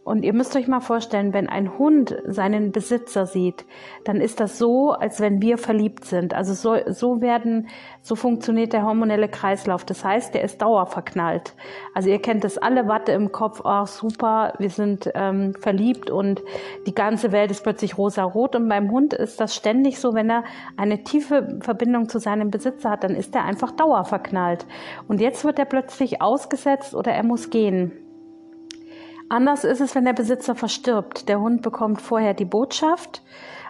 Und 0.03 0.23
ihr 0.23 0.33
müsst 0.33 0.55
euch 0.55 0.67
mal 0.67 0.79
vorstellen, 0.79 1.31
wenn 1.31 1.47
ein 1.47 1.77
Hund 1.77 2.15
seinen 2.25 2.71
Besitzer 2.71 3.27
sieht, 3.27 3.65
dann 4.03 4.19
ist 4.19 4.39
das 4.39 4.57
so, 4.57 4.93
als 4.93 5.21
wenn 5.21 5.43
wir 5.43 5.59
verliebt 5.59 6.05
sind. 6.05 6.33
Also 6.33 6.55
so, 6.55 6.91
so 6.91 7.21
werden, 7.21 7.67
so 8.01 8.15
funktioniert 8.15 8.73
der 8.73 8.83
hormonelle 8.83 9.29
Kreislauf. 9.29 9.85
Das 9.85 10.03
heißt, 10.03 10.33
der 10.33 10.43
ist 10.43 10.59
dauerverknallt. 10.59 11.53
Also 11.93 12.09
ihr 12.09 12.19
kennt 12.19 12.43
das 12.43 12.57
alle 12.57 12.87
Watte 12.87 13.11
im 13.11 13.31
Kopf, 13.31 13.61
oh 13.63 13.85
super, 13.85 14.53
wir 14.57 14.71
sind 14.71 15.07
ähm, 15.13 15.53
verliebt 15.59 16.09
und 16.09 16.41
die 16.87 16.95
ganze 16.95 17.31
Welt 17.31 17.51
ist 17.51 17.63
plötzlich 17.63 17.95
rosa-rot. 17.95 18.55
Und 18.55 18.69
beim 18.69 18.89
Hund 18.89 19.13
ist 19.13 19.39
das 19.39 19.55
ständig 19.55 19.99
so, 19.99 20.15
wenn 20.15 20.31
er 20.31 20.43
eine 20.77 21.03
tiefe 21.03 21.59
Verbindung 21.61 22.09
zu 22.09 22.17
seinem 22.17 22.49
Besitzer 22.49 22.89
hat, 22.89 23.03
dann 23.03 23.13
ist 23.13 23.35
er 23.35 23.45
einfach 23.45 23.71
dauerverknallt. 23.71 24.65
Und 25.07 25.21
jetzt 25.21 25.45
wird 25.45 25.59
er 25.59 25.65
plötzlich 25.65 26.23
ausgesetzt 26.23 26.95
oder 26.95 27.11
er 27.11 27.23
muss 27.23 27.51
gehen. 27.51 28.00
Anders 29.31 29.63
ist 29.63 29.79
es, 29.79 29.95
wenn 29.95 30.03
der 30.03 30.11
Besitzer 30.11 30.55
verstirbt. 30.55 31.29
Der 31.29 31.39
Hund 31.39 31.61
bekommt 31.61 32.01
vorher 32.01 32.33
die 32.33 32.43
Botschaft. 32.43 33.21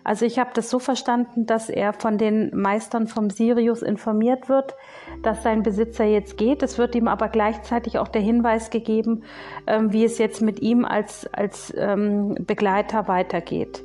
Also 0.04 0.26
ich 0.26 0.40
habe 0.40 0.50
das 0.56 0.72
so 0.72 0.80
verstanden, 0.80 1.46
dass 1.46 1.70
er 1.70 1.94
von 1.94 2.18
den 2.18 2.50
Meistern 2.60 3.06
vom 3.06 3.30
Sirius 3.30 3.84
informiert 3.84 4.50
wird, 4.50 4.74
dass 5.22 5.44
sein 5.44 5.62
Besitzer 5.62 6.04
jetzt 6.04 6.36
geht. 6.36 6.64
Es 6.64 6.80
wird 6.80 6.96
ihm 6.96 7.08
aber 7.08 7.30
gleichzeitig 7.30 8.00
auch 8.00 8.08
der 8.08 8.24
Hinweis 8.24 8.72
gegeben, 8.72 9.24
ähm, 9.68 9.94
wie 9.94 10.04
es 10.04 10.18
jetzt 10.18 10.42
mit 10.42 10.64
ihm 10.64 10.84
als, 10.84 11.32
als 11.32 11.72
ähm, 11.78 12.34
Begleiter 12.40 13.08
weitergeht. 13.08 13.84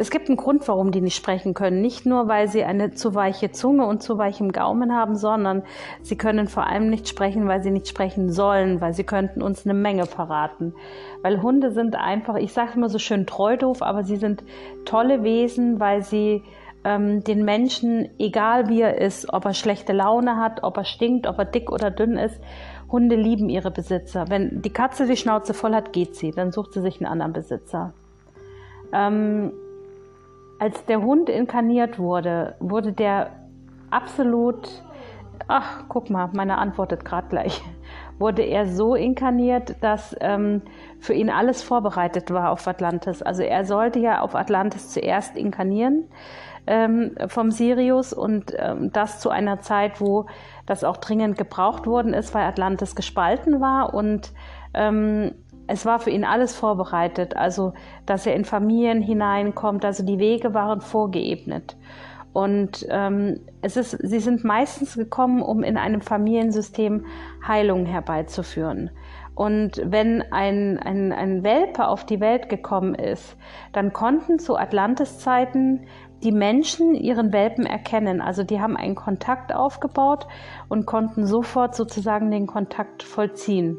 Es 0.00 0.10
gibt 0.10 0.28
einen 0.28 0.36
Grund, 0.36 0.68
warum 0.68 0.92
die 0.92 1.00
nicht 1.00 1.16
sprechen 1.16 1.54
können. 1.54 1.82
Nicht 1.82 2.06
nur, 2.06 2.28
weil 2.28 2.46
sie 2.46 2.62
eine 2.62 2.94
zu 2.94 3.16
weiche 3.16 3.50
Zunge 3.50 3.84
und 3.84 4.00
zu 4.00 4.16
weichem 4.16 4.52
Gaumen 4.52 4.94
haben, 4.94 5.16
sondern 5.16 5.64
sie 6.02 6.16
können 6.16 6.46
vor 6.46 6.68
allem 6.68 6.88
nicht 6.88 7.08
sprechen, 7.08 7.48
weil 7.48 7.64
sie 7.64 7.72
nicht 7.72 7.88
sprechen 7.88 8.30
sollen, 8.30 8.80
weil 8.80 8.94
sie 8.94 9.02
könnten 9.02 9.42
uns 9.42 9.66
eine 9.66 9.74
Menge 9.74 10.06
verraten. 10.06 10.72
Weil 11.22 11.42
Hunde 11.42 11.72
sind 11.72 11.96
einfach, 11.96 12.36
ich 12.36 12.52
sage 12.52 12.74
immer 12.76 12.88
so 12.88 13.00
schön 13.00 13.26
treu 13.26 13.56
doof, 13.56 13.82
aber 13.82 14.04
sie 14.04 14.16
sind 14.16 14.44
tolle 14.84 15.24
Wesen, 15.24 15.80
weil 15.80 16.04
sie 16.04 16.44
ähm, 16.84 17.24
den 17.24 17.44
Menschen, 17.44 18.08
egal 18.20 18.68
wie 18.68 18.82
er 18.82 19.00
ist, 19.00 19.32
ob 19.32 19.46
er 19.46 19.54
schlechte 19.54 19.92
Laune 19.92 20.36
hat, 20.36 20.62
ob 20.62 20.76
er 20.76 20.84
stinkt, 20.84 21.26
ob 21.26 21.40
er 21.40 21.44
dick 21.44 21.72
oder 21.72 21.90
dünn 21.90 22.16
ist, 22.16 22.40
Hunde 22.88 23.16
lieben 23.16 23.48
ihre 23.48 23.72
Besitzer. 23.72 24.26
Wenn 24.28 24.62
die 24.62 24.72
Katze 24.72 25.06
die 25.06 25.16
Schnauze 25.16 25.54
voll 25.54 25.74
hat, 25.74 25.92
geht 25.92 26.14
sie, 26.14 26.30
dann 26.30 26.52
sucht 26.52 26.72
sie 26.72 26.82
sich 26.82 27.00
einen 27.00 27.10
anderen 27.10 27.32
Besitzer. 27.32 27.92
Ähm, 28.92 29.52
als 30.58 30.84
der 30.86 31.02
Hund 31.02 31.28
inkarniert 31.28 31.98
wurde, 31.98 32.56
wurde 32.60 32.92
der 32.92 33.30
absolut, 33.90 34.82
ach, 35.46 35.84
guck 35.88 36.10
mal, 36.10 36.28
meine 36.32 36.58
antwortet 36.58 37.04
gerade 37.04 37.28
gleich, 37.28 37.62
wurde 38.18 38.42
er 38.42 38.66
so 38.66 38.94
inkarniert, 38.94 39.76
dass 39.82 40.16
ähm, 40.20 40.62
für 40.98 41.14
ihn 41.14 41.30
alles 41.30 41.62
vorbereitet 41.62 42.30
war 42.32 42.50
auf 42.50 42.66
Atlantis. 42.66 43.22
Also 43.22 43.42
er 43.42 43.64
sollte 43.64 44.00
ja 44.00 44.20
auf 44.20 44.34
Atlantis 44.34 44.90
zuerst 44.90 45.36
inkarnieren 45.36 46.08
ähm, 46.66 47.14
vom 47.28 47.50
Sirius 47.50 48.12
und 48.12 48.52
ähm, 48.58 48.90
das 48.92 49.20
zu 49.20 49.30
einer 49.30 49.60
Zeit, 49.60 50.00
wo 50.00 50.26
das 50.66 50.84
auch 50.84 50.98
dringend 50.98 51.38
gebraucht 51.38 51.86
worden 51.86 52.12
ist, 52.12 52.34
weil 52.34 52.44
Atlantis 52.44 52.94
gespalten 52.94 53.60
war 53.60 53.94
und 53.94 54.32
ähm, 54.74 55.32
es 55.68 55.86
war 55.86 56.00
für 56.00 56.10
ihn 56.10 56.24
alles 56.24 56.56
vorbereitet, 56.56 57.36
also 57.36 57.74
dass 58.06 58.26
er 58.26 58.34
in 58.34 58.44
Familien 58.44 59.02
hineinkommt, 59.02 59.84
also 59.84 60.04
die 60.04 60.18
Wege 60.18 60.54
waren 60.54 60.80
vorgeebnet. 60.80 61.76
Und 62.32 62.86
ähm, 62.90 63.40
es 63.62 63.76
ist, 63.76 63.90
sie 63.90 64.20
sind 64.20 64.44
meistens 64.44 64.94
gekommen, 64.94 65.42
um 65.42 65.62
in 65.62 65.76
einem 65.76 66.00
Familiensystem 66.00 67.04
Heilung 67.46 67.84
herbeizuführen. 67.86 68.90
Und 69.34 69.80
wenn 69.84 70.22
ein, 70.32 70.78
ein, 70.78 71.12
ein 71.12 71.44
Welpe 71.44 71.86
auf 71.86 72.04
die 72.04 72.20
Welt 72.20 72.48
gekommen 72.48 72.94
ist, 72.94 73.36
dann 73.72 73.92
konnten 73.92 74.38
zu 74.38 74.56
Atlantis-Zeiten 74.56 75.86
die 76.22 76.32
Menschen 76.32 76.94
ihren 76.94 77.32
Welpen 77.32 77.64
erkennen. 77.66 78.20
Also 78.20 78.42
die 78.42 78.60
haben 78.60 78.76
einen 78.76 78.94
Kontakt 78.94 79.54
aufgebaut 79.54 80.26
und 80.68 80.86
konnten 80.86 81.26
sofort 81.26 81.74
sozusagen 81.74 82.30
den 82.30 82.46
Kontakt 82.46 83.02
vollziehen. 83.02 83.78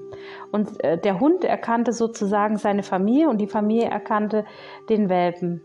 Und 0.52 0.84
äh, 0.84 0.98
der 0.98 1.20
Hund 1.20 1.44
erkannte 1.44 1.92
sozusagen 1.92 2.58
seine 2.58 2.84
Familie 2.84 3.30
und 3.30 3.40
die 3.40 3.48
Familie 3.48 3.90
erkannte 3.90 4.46
den 4.90 5.10
Welpen. 5.10 5.62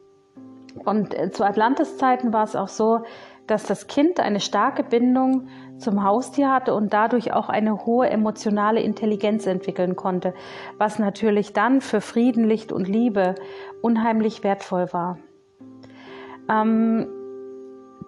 Und 0.84 1.14
äh, 1.14 1.30
zu 1.30 1.44
Atlantis-Zeiten 1.44 2.32
war 2.32 2.44
es 2.44 2.56
auch 2.56 2.68
so, 2.68 3.00
dass 3.46 3.64
das 3.64 3.86
Kind 3.86 4.20
eine 4.20 4.40
starke 4.40 4.82
Bindung 4.82 5.48
zum 5.76 6.02
Haustier 6.02 6.50
hatte 6.50 6.74
und 6.74 6.92
dadurch 6.92 7.32
auch 7.32 7.48
eine 7.48 7.84
hohe 7.84 8.08
emotionale 8.08 8.80
Intelligenz 8.80 9.46
entwickeln 9.46 9.96
konnte, 9.96 10.34
was 10.78 10.98
natürlich 10.98 11.52
dann 11.52 11.80
für 11.80 12.00
Frieden, 12.00 12.44
Licht 12.44 12.72
und 12.72 12.88
Liebe 12.88 13.34
unheimlich 13.82 14.42
wertvoll 14.42 14.92
war. 14.92 15.18
Ähm, 16.48 17.06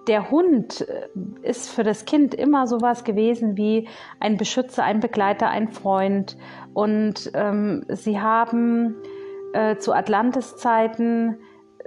der 0.06 0.30
Hund 0.30 0.86
äh, 0.88 1.08
ist 1.42 1.68
für 1.68 1.82
das 1.82 2.04
Kind 2.04 2.34
immer 2.34 2.66
sowas 2.66 3.04
gewesen 3.04 3.56
wie 3.56 3.88
ein 4.20 4.36
Beschützer, 4.36 4.84
ein 4.84 5.00
Begleiter, 5.00 5.48
ein 5.48 5.68
Freund. 5.68 6.36
Und 6.74 7.30
ähm, 7.34 7.84
sie 7.88 8.20
haben 8.20 8.96
äh, 9.52 9.76
zu 9.76 9.92
Atlantis-Zeiten 9.92 11.38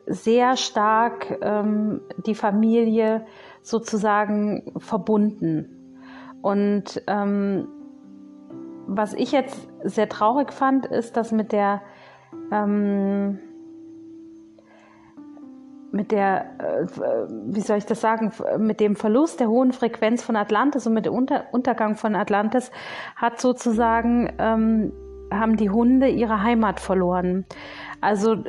sehr 0.06 0.58
stark 0.58 1.38
ähm, 1.42 2.02
die 2.26 2.36
Familie 2.36 3.26
sozusagen 3.62 4.74
verbunden. 4.78 5.76
Und 6.42 7.02
ähm, 7.08 7.68
was 8.88 9.14
ich 9.14 9.32
jetzt 9.32 9.68
sehr 9.84 10.10
traurig 10.10 10.52
fand, 10.52 10.86
ist, 10.88 11.16
dass 11.16 11.32
mit 11.32 11.52
der 11.52 11.82
ähm, 12.52 13.40
mit 15.92 16.12
der, 16.12 16.46
äh, 16.60 16.86
wie 17.48 17.62
soll 17.62 17.78
ich 17.78 17.86
das 17.86 18.02
sagen, 18.02 18.32
mit 18.58 18.80
dem 18.80 18.96
Verlust 18.96 19.40
der 19.40 19.50
hohen 19.50 19.72
Frequenz 19.72 20.24
von 20.24 20.36
Atlantis 20.36 20.86
und 20.88 20.94
mit 20.94 21.06
dem 21.06 21.14
Unter 21.14 21.46
Untergang 21.52 21.96
von 21.96 22.16
Atlantis 22.16 22.72
hat 23.16 23.40
sozusagen, 23.40 24.32
ähm, 24.40 24.92
haben 25.32 25.58
die 25.58 25.70
Hunde 25.70 26.08
ihre 26.08 26.42
Heimat 26.42 26.80
verloren. 26.80 27.46
Also 28.02 28.34
äh, 28.34 28.44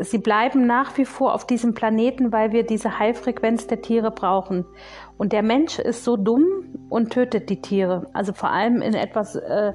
sie 0.00 0.18
bleiben 0.18 0.66
nach 0.66 0.96
wie 0.96 1.04
vor 1.04 1.34
auf 1.34 1.46
diesem 1.46 1.74
Planeten, 1.74 2.32
weil 2.32 2.52
wir 2.52 2.64
diese 2.64 2.98
Heilfrequenz 2.98 3.66
der 3.66 3.80
Tiere 3.82 4.10
brauchen. 4.10 4.64
Und 5.20 5.34
der 5.34 5.42
Mensch 5.42 5.78
ist 5.78 6.02
so 6.02 6.16
dumm 6.16 6.46
und 6.88 7.12
tötet 7.12 7.50
die 7.50 7.60
Tiere. 7.60 8.06
Also 8.14 8.32
vor 8.32 8.48
allem 8.48 8.80
in 8.80 8.94
etwas, 8.94 9.36
äh, 9.36 9.74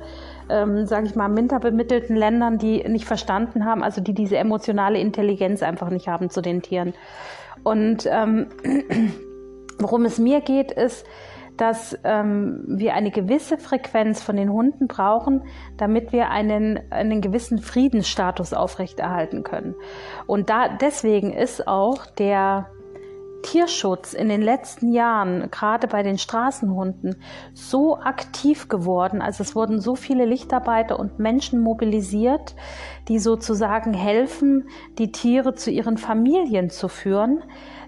ähm, 0.50 0.88
sage 0.88 1.06
ich 1.06 1.16
mal, 1.16 1.30
minder 1.30 1.60
bemittelten 1.60 2.16
Ländern, 2.16 2.58
die 2.58 2.84
nicht 2.90 3.06
verstanden 3.06 3.64
haben, 3.64 3.84
also 3.84 4.02
die 4.02 4.16
diese 4.16 4.38
emotionale 4.38 4.98
Intelligenz 4.98 5.62
einfach 5.62 5.92
nicht 5.92 6.08
haben 6.08 6.32
zu 6.32 6.42
den 6.42 6.64
Tieren. 6.64 6.96
Und 7.62 8.10
ähm, 8.12 8.48
worum 9.80 10.06
es 10.06 10.18
mir 10.18 10.42
geht, 10.42 10.72
ist, 10.72 11.06
dass 11.58 11.96
ähm, 12.04 12.64
wir 12.66 12.96
eine 12.96 13.12
gewisse 13.12 13.60
Frequenz 13.60 14.24
von 14.24 14.38
den 14.38 14.52
Hunden 14.52 14.88
brauchen, 14.88 15.44
damit 15.78 16.12
wir 16.12 16.32
einen, 16.32 16.80
einen 16.90 17.22
gewissen 17.22 17.60
Friedensstatus 17.60 18.56
aufrechterhalten 18.56 19.44
können. 19.44 19.75
Und 20.25 20.50
da, 20.50 20.70
deswegen 20.70 21.32
ist 21.32 21.68
auch 21.68 22.08
der 22.08 22.66
Tierschutz 23.46 24.14
in 24.14 24.28
den 24.28 24.42
letzten 24.42 24.92
Jahren, 24.92 25.52
gerade 25.52 25.88
bei 25.88 26.02
den 26.02 26.18
Straßenhunden, 26.18 27.16
so 27.54 27.98
aktiv 28.00 28.68
geworden. 28.70 29.22
Also 29.22 29.44
es 29.44 29.56
wurden 29.56 29.80
so 29.80 29.96
viele 29.96 30.25
Lichtarbeiter 30.25 31.00
und 31.00 31.20
Menschen 31.20 31.62
mobilisiert, 31.62 32.56
die 33.08 33.20
sozusagen 33.20 33.94
helfen, 33.94 34.68
die 34.98 35.12
Tiere 35.12 35.54
zu 35.54 35.70
ihren 35.70 35.98
Familien 35.98 36.72
zu 36.72 36.88
führen, 36.88 37.44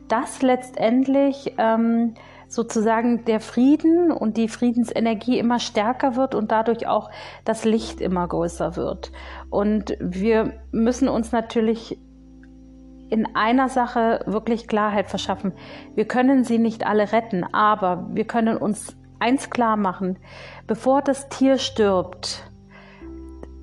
dass 0.08 0.44
letztendlich 0.44 1.56
ähm, 1.58 2.14
sozusagen 2.48 3.26
der 3.26 3.40
Frieden 3.40 4.12
und 4.12 4.38
die 4.38 4.50
Friedensenergie 4.50 5.40
immer 5.40 5.60
stärker 5.60 6.16
wird 6.16 6.36
und 6.36 6.52
dadurch 6.52 6.88
auch 6.88 7.10
das 7.46 7.66
Licht 7.66 8.00
immer 8.00 8.28
größer 8.28 8.76
wird. 8.76 9.12
Und 9.50 9.98
wir 10.00 10.54
müssen 10.72 11.10
uns 11.10 11.32
natürlich 11.32 12.00
in 13.10 13.36
einer 13.36 13.70
Sache 13.70 14.22
wirklich 14.26 14.68
Klarheit 14.68 15.08
verschaffen. 15.08 15.54
Wir 15.96 16.06
können 16.06 16.44
sie 16.44 16.60
nicht 16.60 16.86
alle 16.86 17.12
retten, 17.12 17.44
aber 17.54 18.08
wir 18.12 18.26
können 18.26 18.58
uns 18.58 18.96
eins 19.20 19.50
klar 19.50 19.78
machen. 19.78 20.18
Bevor 20.68 21.02
das 21.02 21.30
Tier 21.30 21.58
stirbt, 21.58 22.44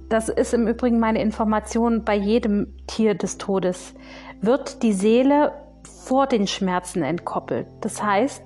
das 0.08 0.28
ist 0.28 0.54
im 0.54 0.68
Übrigen 0.68 0.98
meine 0.98 1.20
Information 1.20 2.04
bei 2.04 2.14
jedem 2.14 2.74
Tier 2.86 3.14
des 3.14 3.38
Todes, 3.38 3.94
wird 4.40 4.82
die 4.82 4.92
Seele 4.92 5.52
vor 6.04 6.26
den 6.26 6.46
Schmerzen 6.46 7.02
entkoppelt. 7.02 7.66
Das 7.80 8.02
heißt, 8.02 8.42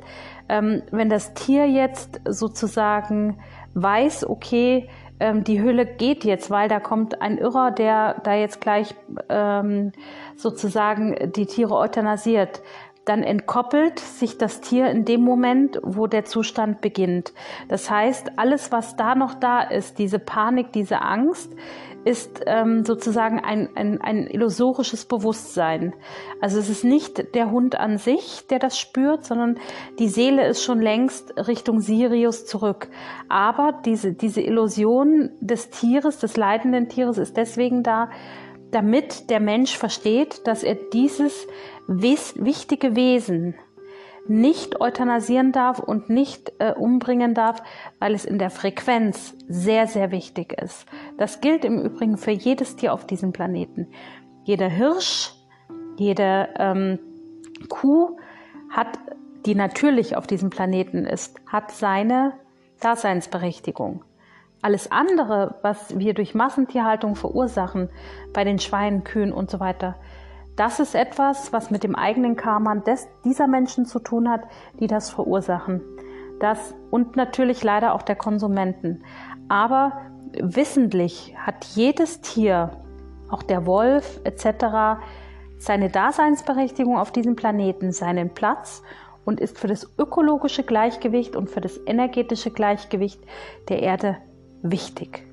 ähm, 0.49 0.83
wenn 0.91 1.09
das 1.09 1.35
Tier 1.35 1.69
jetzt 1.69 2.21
sozusagen 2.25 3.39
weiß, 3.75 4.29
okay, 4.29 4.89
ähm, 5.21 5.45
die 5.45 5.63
Hülle 5.63 5.87
geht 5.87 6.25
jetzt, 6.25 6.51
weil 6.51 6.69
da 6.69 6.81
kommt 6.81 7.21
ein 7.21 7.39
Irrer, 7.39 7.71
der 7.71 8.21
da 8.23 8.35
jetzt 8.35 8.61
gleich 8.61 8.95
ähm, 9.29 9.93
sozusagen 10.37 11.33
die 11.33 11.47
Tiere 11.47 11.75
euthanasiert, 11.75 12.63
dann 13.09 13.23
entkoppelt 13.23 13.99
sich 13.99 14.37
das 14.39 14.61
Tier 14.61 14.91
in 14.91 15.05
dem 15.05 15.23
Moment, 15.23 15.79
wo 15.83 16.07
der 16.07 16.25
Zustand 16.25 16.81
beginnt. 16.81 17.33
Das 17.69 17.91
heißt, 17.91 18.33
alles, 18.37 18.71
was 18.71 18.97
da 18.97 19.15
noch 19.15 19.35
da 19.35 19.63
ist, 19.63 19.99
diese 19.99 20.19
Panik, 20.19 20.73
diese 20.73 21.01
Angst, 21.01 21.55
ist 22.05 22.43
ähm, 22.47 22.85
sozusagen 22.85 23.41
ein, 23.41 23.69
ein, 23.75 24.01
ein 24.01 24.27
illusorisches 24.29 25.05
Bewusstsein. 25.05 25.95
Also 26.41 26.59
es 26.59 26.71
ist 26.71 26.85
nicht 26.85 27.35
der 27.35 27.51
Hund 27.51 27.79
an 27.79 27.99
sich, 27.99 28.47
der 28.49 28.59
das 28.59 28.79
spürt, 28.79 29.25
sondern 29.25 29.59
die 29.99 30.09
Seele 30.09 30.47
ist 30.47 30.63
schon 30.63 30.81
längst 30.81 31.35
Richtung 31.49 31.81
Sirius 31.81 32.47
zurück. 32.47 32.89
Aber 33.29 33.81
diese, 33.85 34.13
diese 34.13 34.41
Illusion 34.41 35.31
des 35.41 35.71
Tieres, 35.71 36.19
des 36.19 36.37
leidenden 36.37 36.89
Tieres 36.89 37.19
ist 37.19 37.37
deswegen 37.37 37.83
da, 37.83 38.11
damit 38.71 39.29
der 39.31 39.41
Mensch 39.41 39.77
versteht, 39.77 40.47
dass 40.47 40.63
er 40.63 40.77
dieses 40.93 41.47
wichtige 41.89 42.95
Wesen 42.95 43.55
nicht 44.29 44.81
euthanasieren 44.81 45.53
darf 45.53 45.79
und 45.79 46.11
nicht 46.11 46.53
äh, 46.59 46.73
umbringen 46.73 47.33
darf, 47.33 47.63
weil 47.99 48.15
es 48.15 48.27
in 48.27 48.39
der 48.39 48.51
Frequenz 48.51 49.35
sehr, 49.49 49.87
sehr 49.87 50.11
wichtig 50.11 50.53
ist. 50.53 50.87
Das 51.17 51.41
gilt 51.41 51.65
im 51.65 51.81
Übrigen 51.81 52.19
für 52.19 52.31
jedes 52.31 52.77
Tier 52.77 52.93
auf 52.93 53.07
diesem 53.07 53.33
Planeten. 53.33 53.89
Jeder 54.45 54.69
Hirsch, 54.69 55.33
jede 55.97 56.51
ähm, 56.59 56.99
Kuh 57.69 58.19
hat, 58.71 58.99
die 59.47 59.55
natürlich 59.55 60.15
auf 60.15 60.27
diesem 60.27 60.51
Planeten 60.51 61.07
ist, 61.07 61.41
hat 61.47 61.71
seine 61.71 62.35
Daseinsberechtigung. 62.81 64.05
Alles 64.61 64.91
andere, 64.91 65.59
was 65.63 65.99
wir 65.99 66.15
durch 66.15 66.35
Massentierhaltung 66.35 67.15
verursachen, 67.15 67.89
bei 68.35 68.45
den 68.45 68.59
Schweinen, 68.59 69.05
Kühen 69.05 69.33
und 69.33 69.51
so 69.51 69.61
weiter, 69.61 69.97
das 70.59 70.81
ist 70.81 70.95
etwas, 70.95 71.53
was 71.53 71.71
mit 71.71 71.85
dem 71.85 71.95
eigenen 71.95 72.35
Karma 72.35 72.75
des, 72.75 73.07
dieser 73.25 73.47
Menschen 73.47 73.87
zu 73.87 74.01
tun 74.01 74.29
hat, 74.29 74.43
die 74.81 74.89
das 74.89 75.09
verursachen. 75.09 75.81
Das 76.41 76.75
und 76.91 77.17
natürlich 77.17 77.63
leider 77.63 77.95
auch 77.95 78.03
der 78.03 78.17
Konsumenten. 78.17 79.05
Aber 79.49 79.93
wissentlich 80.33 81.35
hat 81.39 81.65
jedes 81.65 82.21
Tier, 82.21 82.73
auch 83.31 83.43
der 83.43 83.67
Wolf 83.67 84.21
etc., 84.25 85.01
seine 85.59 85.91
Daseinsberechtigung 85.91 86.99
auf 86.99 87.13
diesem 87.13 87.37
Planeten, 87.37 87.93
seinen 87.93 88.31
Platz 88.35 88.83
und 89.25 89.41
ist 89.41 89.59
für 89.59 89.69
das 89.69 89.89
ökologische 89.99 90.63
Gleichgewicht 90.63 91.37
und 91.37 91.51
für 91.51 91.61
das 91.61 91.79
energetische 91.87 92.51
Gleichgewicht 92.51 93.21
der 93.69 93.83
Erde 93.83 94.17
wichtig. 94.63 95.25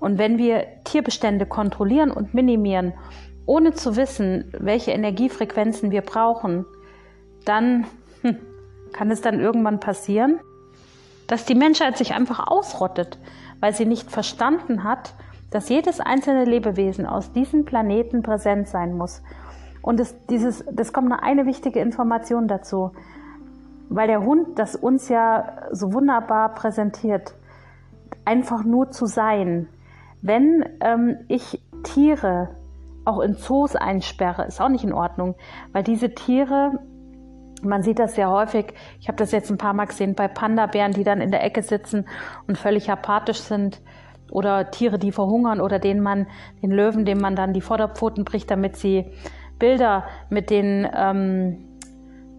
Und 0.00 0.18
wenn 0.18 0.38
wir 0.38 0.66
Tierbestände 0.84 1.46
kontrollieren 1.46 2.10
und 2.10 2.34
minimieren 2.34 2.94
ohne 3.46 3.72
zu 3.72 3.96
wissen, 3.96 4.52
welche 4.58 4.92
Energiefrequenzen 4.92 5.90
wir 5.90 6.02
brauchen, 6.02 6.64
dann 7.44 7.86
hm, 8.22 8.36
kann 8.92 9.10
es 9.10 9.20
dann 9.20 9.40
irgendwann 9.40 9.80
passieren, 9.80 10.40
dass 11.26 11.44
die 11.44 11.54
Menschheit 11.54 11.98
sich 11.98 12.14
einfach 12.14 12.46
ausrottet, 12.46 13.18
weil 13.60 13.74
sie 13.74 13.86
nicht 13.86 14.10
verstanden 14.10 14.84
hat, 14.84 15.14
dass 15.50 15.68
jedes 15.68 16.00
einzelne 16.00 16.44
Lebewesen 16.44 17.06
aus 17.06 17.32
diesem 17.32 17.64
Planeten 17.64 18.22
präsent 18.22 18.68
sein 18.68 18.96
muss. 18.96 19.22
Und 19.82 20.00
es, 20.00 20.14
dieses, 20.26 20.64
das 20.70 20.92
kommt 20.92 21.10
noch 21.10 21.22
eine 21.22 21.46
wichtige 21.46 21.80
Information 21.80 22.48
dazu, 22.48 22.92
weil 23.88 24.08
der 24.08 24.22
Hund 24.24 24.58
das 24.58 24.74
uns 24.74 25.08
ja 25.08 25.68
so 25.70 25.92
wunderbar 25.92 26.54
präsentiert, 26.54 27.34
einfach 28.24 28.64
nur 28.64 28.90
zu 28.90 29.06
sein. 29.06 29.68
Wenn 30.22 30.64
ähm, 30.80 31.18
ich 31.28 31.60
Tiere 31.82 32.48
auch 33.04 33.20
in 33.20 33.34
Zoos 33.34 33.76
einsperre, 33.76 34.44
ist 34.44 34.60
auch 34.60 34.68
nicht 34.68 34.84
in 34.84 34.92
Ordnung, 34.92 35.34
weil 35.72 35.82
diese 35.82 36.14
Tiere, 36.14 36.78
man 37.62 37.82
sieht 37.82 37.98
das 37.98 38.14
sehr 38.14 38.30
häufig, 38.30 38.74
ich 39.00 39.08
habe 39.08 39.16
das 39.16 39.32
jetzt 39.32 39.50
ein 39.50 39.58
paar 39.58 39.74
Mal 39.74 39.86
gesehen 39.86 40.14
bei 40.14 40.28
Panda-Bären, 40.28 40.92
die 40.92 41.04
dann 41.04 41.20
in 41.20 41.30
der 41.30 41.44
Ecke 41.44 41.62
sitzen 41.62 42.06
und 42.46 42.58
völlig 42.58 42.90
apathisch 42.90 43.40
sind 43.40 43.80
oder 44.30 44.70
Tiere, 44.70 44.98
die 44.98 45.12
verhungern 45.12 45.60
oder 45.60 45.78
denen 45.78 46.00
man, 46.00 46.26
den 46.62 46.70
Löwen, 46.70 47.04
dem 47.04 47.18
man 47.18 47.36
dann 47.36 47.52
die 47.52 47.60
Vorderpfoten 47.60 48.24
bricht, 48.24 48.50
damit 48.50 48.76
sie 48.76 49.12
Bilder 49.58 50.04
mit 50.30 50.50
den 50.50 50.88
ähm, 50.94 51.78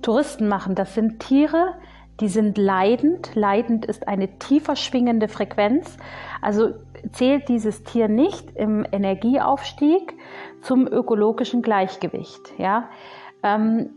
Touristen 0.02 0.48
machen. 0.48 0.76
Das 0.76 0.94
sind 0.94 1.20
Tiere, 1.20 1.74
die 1.74 1.86
sind 2.30 2.58
leidend. 2.58 3.36
Leidend 3.36 3.86
ist 3.86 4.08
eine 4.08 4.38
tiefer 4.40 4.76
schwingende 4.76 5.28
Frequenz. 5.28 5.98
Also 6.42 6.74
zählt 7.12 7.50
dieses 7.50 7.84
Tier 7.84 8.08
nicht 8.08 8.56
im 8.56 8.86
Energieaufstieg 8.90 10.18
zum 10.62 10.88
ökologischen 10.88 11.62
Gleichgewicht. 11.62 12.54
Ja? 12.58 12.90
Ähm, 13.44 13.90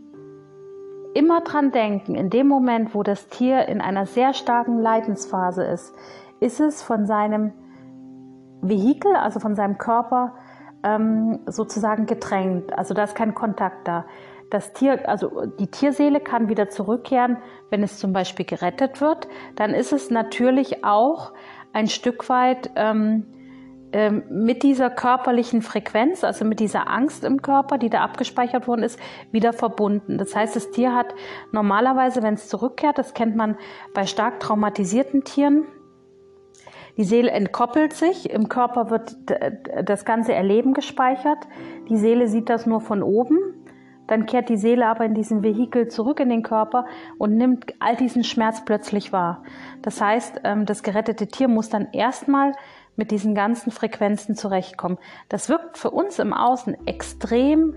immer 1.13 1.41
dran 1.41 1.71
denken, 1.71 2.15
in 2.15 2.29
dem 2.29 2.47
Moment, 2.47 2.93
wo 2.93 3.03
das 3.03 3.27
Tier 3.27 3.67
in 3.67 3.81
einer 3.81 4.05
sehr 4.05 4.33
starken 4.33 4.79
Leidensphase 4.79 5.63
ist, 5.63 5.93
ist 6.39 6.59
es 6.59 6.81
von 6.81 7.05
seinem 7.05 7.51
Vehikel, 8.61 9.15
also 9.15 9.39
von 9.39 9.55
seinem 9.55 9.77
Körper, 9.77 10.35
ähm, 10.83 11.39
sozusagen 11.45 12.05
gedrängt. 12.05 12.77
Also 12.77 12.93
da 12.93 13.03
ist 13.03 13.15
kein 13.15 13.33
Kontakt 13.33 13.87
da. 13.87 14.05
Das 14.49 14.73
Tier, 14.73 15.07
also 15.07 15.45
die 15.59 15.67
Tierseele 15.67 16.19
kann 16.19 16.49
wieder 16.49 16.69
zurückkehren, 16.69 17.37
wenn 17.69 17.83
es 17.83 17.99
zum 17.99 18.13
Beispiel 18.13 18.45
gerettet 18.45 18.99
wird. 18.99 19.27
Dann 19.55 19.73
ist 19.73 19.93
es 19.93 20.09
natürlich 20.09 20.83
auch 20.83 21.33
ein 21.71 21.87
Stück 21.87 22.29
weit 22.29 22.71
ähm, 22.75 23.25
ähm, 23.91 24.23
mit 24.29 24.61
dieser 24.61 24.91
körperlichen 24.91 25.63
Frequenz, 25.63 26.23
also 26.23 26.45
mit 26.45 26.59
dieser 26.59 26.89
Angst 26.89 27.23
im 27.23 27.41
Körper, 27.41 27.79
die 27.79 27.89
da 27.89 28.01
abgespeichert 28.01 28.67
worden 28.67 28.83
ist, 28.83 28.99
wieder 29.31 29.51
verbunden. 29.51 30.19
Das 30.19 30.35
heißt, 30.35 30.55
das 30.55 30.69
Tier 30.69 30.93
hat 30.93 31.15
normalerweise, 31.51 32.21
wenn 32.21 32.35
es 32.35 32.47
zurückkehrt, 32.47 32.99
das 32.99 33.15
kennt 33.15 33.35
man 33.35 33.57
bei 33.95 34.05
stark 34.05 34.39
traumatisierten 34.39 35.23
Tieren, 35.23 35.65
die 36.97 37.03
Seele 37.03 37.31
entkoppelt 37.31 37.93
sich, 37.93 38.29
im 38.29 38.49
Körper 38.49 38.89
wird 38.89 39.15
das 39.85 40.03
ganze 40.05 40.33
Erleben 40.33 40.73
gespeichert, 40.73 41.47
die 41.87 41.97
Seele 41.97 42.27
sieht 42.27 42.49
das 42.49 42.65
nur 42.65 42.81
von 42.81 43.01
oben, 43.01 43.37
dann 44.09 44.25
kehrt 44.25 44.49
die 44.49 44.57
Seele 44.57 44.87
aber 44.87 45.05
in 45.05 45.13
diesen 45.13 45.43
Vehikel 45.43 45.87
zurück 45.87 46.19
in 46.19 46.29
den 46.29 46.41
Körper 46.41 46.85
und 47.19 47.37
nimmt 47.37 47.73
all 47.79 47.95
diesen 47.95 48.23
Schmerz 48.23 48.65
plötzlich 48.65 49.13
wahr. 49.13 49.43
Das 49.83 50.01
heißt, 50.01 50.41
ähm, 50.43 50.65
das 50.65 50.81
gerettete 50.81 51.27
Tier 51.27 51.47
muss 51.47 51.69
dann 51.69 51.89
erstmal 51.93 52.53
mit 52.95 53.11
diesen 53.11 53.35
ganzen 53.35 53.71
Frequenzen 53.71 54.35
zurechtkommen. 54.35 54.97
Das 55.29 55.47
wirkt 55.47 55.77
für 55.77 55.91
uns 55.91 56.17
im 56.17 56.33
Außen 56.33 56.87
extrem 56.87 57.75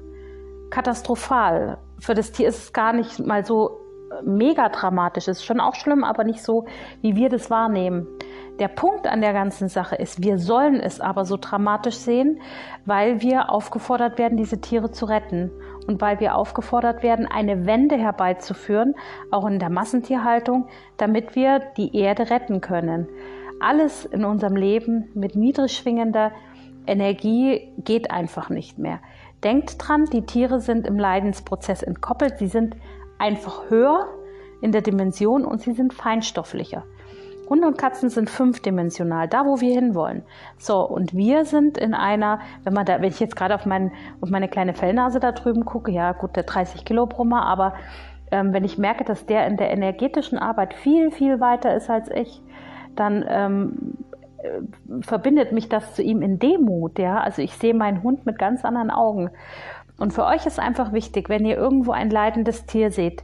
katastrophal. 0.70 1.78
Für 2.00 2.14
das 2.14 2.32
Tier 2.32 2.48
ist 2.48 2.58
es 2.58 2.72
gar 2.72 2.94
nicht 2.94 3.20
mal 3.20 3.44
so 3.44 3.82
mega 4.24 4.68
dramatisch. 4.70 5.28
Es 5.28 5.38
ist 5.38 5.44
schon 5.44 5.60
auch 5.60 5.74
schlimm, 5.74 6.02
aber 6.02 6.24
nicht 6.24 6.42
so, 6.42 6.64
wie 7.00 7.14
wir 7.14 7.28
das 7.28 7.50
wahrnehmen. 7.50 8.06
Der 8.58 8.68
Punkt 8.68 9.06
an 9.06 9.20
der 9.20 9.32
ganzen 9.32 9.68
Sache 9.68 9.96
ist, 9.96 10.22
wir 10.22 10.38
sollen 10.38 10.80
es 10.80 11.00
aber 11.00 11.24
so 11.24 11.36
dramatisch 11.40 11.96
sehen, 11.96 12.40
weil 12.84 13.22
wir 13.22 13.50
aufgefordert 13.50 14.18
werden, 14.18 14.36
diese 14.36 14.60
Tiere 14.60 14.90
zu 14.90 15.06
retten 15.06 15.50
und 15.86 16.00
weil 16.00 16.20
wir 16.20 16.36
aufgefordert 16.36 17.02
werden, 17.02 17.26
eine 17.26 17.66
Wende 17.66 17.96
herbeizuführen, 17.96 18.94
auch 19.30 19.46
in 19.46 19.58
der 19.58 19.70
Massentierhaltung, 19.70 20.68
damit 20.96 21.34
wir 21.34 21.60
die 21.76 21.96
Erde 21.96 22.30
retten 22.30 22.60
können. 22.60 23.08
Alles 23.60 24.04
in 24.04 24.24
unserem 24.24 24.56
Leben 24.56 25.08
mit 25.14 25.36
niedrig 25.36 25.72
schwingender 25.72 26.32
Energie 26.86 27.72
geht 27.78 28.10
einfach 28.10 28.50
nicht 28.50 28.78
mehr. 28.78 29.00
Denkt 29.44 29.76
dran, 29.78 30.04
die 30.06 30.22
Tiere 30.22 30.60
sind 30.60 30.86
im 30.86 30.98
Leidensprozess 30.98 31.82
entkoppelt, 31.82 32.38
sie 32.38 32.48
sind 32.48 32.76
einfach 33.18 33.70
höher 33.70 34.08
in 34.60 34.72
der 34.72 34.82
Dimension 34.82 35.44
und 35.44 35.60
sie 35.60 35.72
sind 35.72 35.92
feinstofflicher. 35.92 36.84
Hunde 37.48 37.66
und 37.66 37.78
Katzen 37.78 38.08
sind 38.08 38.30
fünfdimensional, 38.30 39.28
da 39.28 39.44
wo 39.46 39.60
wir 39.60 39.74
hinwollen. 39.74 40.22
So, 40.58 40.80
und 40.80 41.14
wir 41.14 41.44
sind 41.44 41.78
in 41.78 41.94
einer, 41.94 42.40
wenn 42.64 42.72
man 42.72 42.86
da, 42.86 43.00
wenn 43.00 43.10
ich 43.10 43.20
jetzt 43.20 43.36
gerade 43.36 43.54
auf, 43.54 43.66
mein, 43.66 43.92
auf 44.20 44.30
meine 44.30 44.48
kleine 44.48 44.74
Fellnase 44.74 45.20
da 45.20 45.32
drüben 45.32 45.64
gucke, 45.64 45.90
ja 45.90 46.12
gut, 46.12 46.36
der 46.36 46.44
30 46.44 46.84
Kilo 46.84 47.06
Brummer, 47.06 47.44
aber 47.44 47.74
ähm, 48.30 48.52
wenn 48.52 48.64
ich 48.64 48.78
merke, 48.78 49.04
dass 49.04 49.26
der 49.26 49.46
in 49.46 49.56
der 49.56 49.70
energetischen 49.70 50.38
Arbeit 50.38 50.74
viel, 50.74 51.10
viel 51.10 51.40
weiter 51.40 51.74
ist 51.74 51.90
als 51.90 52.08
ich, 52.10 52.40
dann 52.96 53.24
ähm, 53.28 53.94
äh, 54.38 55.02
verbindet 55.02 55.52
mich 55.52 55.68
das 55.68 55.94
zu 55.94 56.02
ihm 56.02 56.22
in 56.22 56.38
Demut, 56.38 56.98
ja. 56.98 57.20
Also 57.20 57.42
ich 57.42 57.54
sehe 57.56 57.74
meinen 57.74 58.02
Hund 58.02 58.26
mit 58.26 58.38
ganz 58.38 58.64
anderen 58.64 58.90
Augen. 58.90 59.30
Und 59.98 60.12
für 60.12 60.24
euch 60.24 60.46
ist 60.46 60.58
einfach 60.58 60.92
wichtig, 60.92 61.28
wenn 61.28 61.44
ihr 61.44 61.56
irgendwo 61.56 61.92
ein 61.92 62.10
leidendes 62.10 62.66
Tier 62.66 62.90
seht, 62.90 63.22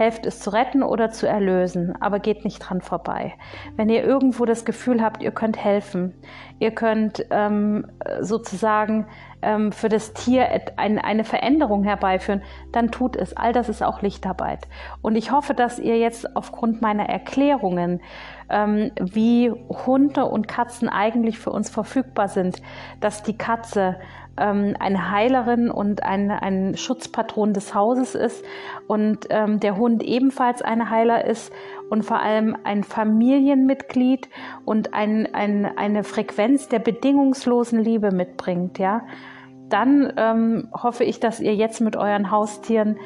helft 0.00 0.24
es 0.24 0.40
zu 0.40 0.50
retten 0.50 0.82
oder 0.82 1.10
zu 1.10 1.28
erlösen, 1.28 1.94
aber 2.00 2.20
geht 2.20 2.42
nicht 2.42 2.58
dran 2.58 2.80
vorbei. 2.80 3.34
Wenn 3.76 3.90
ihr 3.90 4.02
irgendwo 4.02 4.46
das 4.46 4.64
Gefühl 4.64 5.02
habt, 5.02 5.22
ihr 5.22 5.30
könnt 5.30 5.62
helfen, 5.62 6.14
ihr 6.58 6.70
könnt 6.70 7.26
ähm, 7.28 7.86
sozusagen 8.22 9.06
ähm, 9.42 9.72
für 9.72 9.88
das 9.88 10.12
Tier 10.12 10.48
ein, 10.76 10.98
eine 10.98 11.24
Veränderung 11.24 11.84
herbeiführen, 11.84 12.42
dann 12.72 12.90
tut 12.90 13.16
es. 13.16 13.36
All 13.36 13.52
das 13.52 13.68
ist 13.68 13.82
auch 13.82 14.02
Lichtarbeit. 14.02 14.68
Und 15.02 15.16
ich 15.16 15.32
hoffe, 15.32 15.54
dass 15.54 15.78
ihr 15.78 15.98
jetzt 15.98 16.36
aufgrund 16.36 16.82
meiner 16.82 17.08
Erklärungen, 17.08 18.00
ähm, 18.48 18.90
wie 19.00 19.50
Hunde 19.50 20.24
und 20.24 20.48
Katzen 20.48 20.88
eigentlich 20.88 21.38
für 21.38 21.50
uns 21.50 21.70
verfügbar 21.70 22.28
sind, 22.28 22.60
dass 23.00 23.22
die 23.22 23.36
Katze 23.38 23.96
ähm, 24.36 24.74
eine 24.78 25.10
Heilerin 25.10 25.70
und 25.70 26.02
ein, 26.02 26.30
ein 26.30 26.76
Schutzpatron 26.76 27.52
des 27.52 27.74
Hauses 27.74 28.14
ist 28.14 28.44
und 28.86 29.26
ähm, 29.30 29.60
der 29.60 29.76
Hund 29.76 30.02
ebenfalls 30.02 30.62
ein 30.62 30.90
Heiler 30.90 31.24
ist 31.24 31.52
und 31.90 32.04
vor 32.04 32.20
allem 32.20 32.56
ein 32.64 32.82
Familienmitglied 32.82 34.28
und 34.64 34.94
ein, 34.94 35.32
ein, 35.34 35.66
eine 35.76 36.04
Frequenz 36.04 36.68
der 36.68 36.78
bedingungslosen 36.78 37.80
Liebe 37.80 38.12
mitbringt, 38.12 38.78
ja, 38.78 39.02
dann 39.70 40.12
ähm, 40.16 40.68
hoffe 40.72 41.04
ich, 41.04 41.20
dass 41.20 41.40
ihr 41.40 41.54
jetzt 41.54 41.80
mit 41.80 41.96
euren 41.96 42.30
Haustieren 42.30 42.98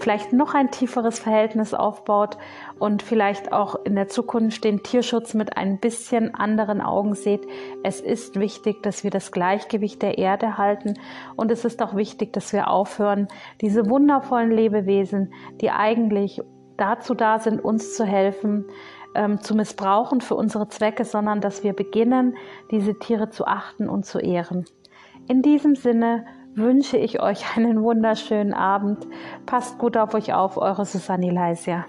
vielleicht 0.00 0.32
noch 0.32 0.54
ein 0.54 0.70
tieferes 0.70 1.18
Verhältnis 1.18 1.74
aufbaut 1.74 2.38
und 2.78 3.02
vielleicht 3.02 3.52
auch 3.52 3.84
in 3.84 3.94
der 3.94 4.08
Zukunft 4.08 4.64
den 4.64 4.82
Tierschutz 4.82 5.34
mit 5.34 5.56
ein 5.56 5.78
bisschen 5.78 6.34
anderen 6.34 6.80
Augen 6.80 7.14
seht. 7.14 7.46
Es 7.82 8.00
ist 8.00 8.38
wichtig, 8.38 8.82
dass 8.82 9.04
wir 9.04 9.10
das 9.10 9.30
Gleichgewicht 9.30 10.00
der 10.02 10.18
Erde 10.18 10.56
halten 10.58 10.94
und 11.36 11.50
es 11.50 11.64
ist 11.64 11.82
auch 11.82 11.94
wichtig, 11.94 12.32
dass 12.32 12.52
wir 12.52 12.68
aufhören, 12.68 13.28
diese 13.60 13.88
wundervollen 13.88 14.50
Lebewesen, 14.50 15.34
die 15.60 15.70
eigentlich 15.70 16.40
dazu 16.76 17.14
da 17.14 17.38
sind, 17.38 17.62
uns 17.62 17.94
zu 17.94 18.04
helfen, 18.04 18.64
ähm, 19.14 19.40
zu 19.40 19.54
missbrauchen 19.54 20.20
für 20.20 20.34
unsere 20.34 20.68
Zwecke, 20.68 21.04
sondern 21.04 21.40
dass 21.40 21.62
wir 21.62 21.74
beginnen, 21.74 22.36
diese 22.70 22.98
Tiere 22.98 23.28
zu 23.28 23.46
achten 23.46 23.88
und 23.88 24.06
zu 24.06 24.18
ehren. 24.18 24.64
In 25.30 25.42
diesem 25.42 25.76
Sinne 25.76 26.24
wünsche 26.56 26.96
ich 26.96 27.22
euch 27.22 27.56
einen 27.56 27.84
wunderschönen 27.84 28.52
Abend. 28.52 29.06
Passt 29.46 29.78
gut 29.78 29.96
auf 29.96 30.12
euch 30.14 30.34
auf, 30.34 30.56
eure 30.56 30.84
Susanne 30.84 31.30
Leisia. 31.30 31.86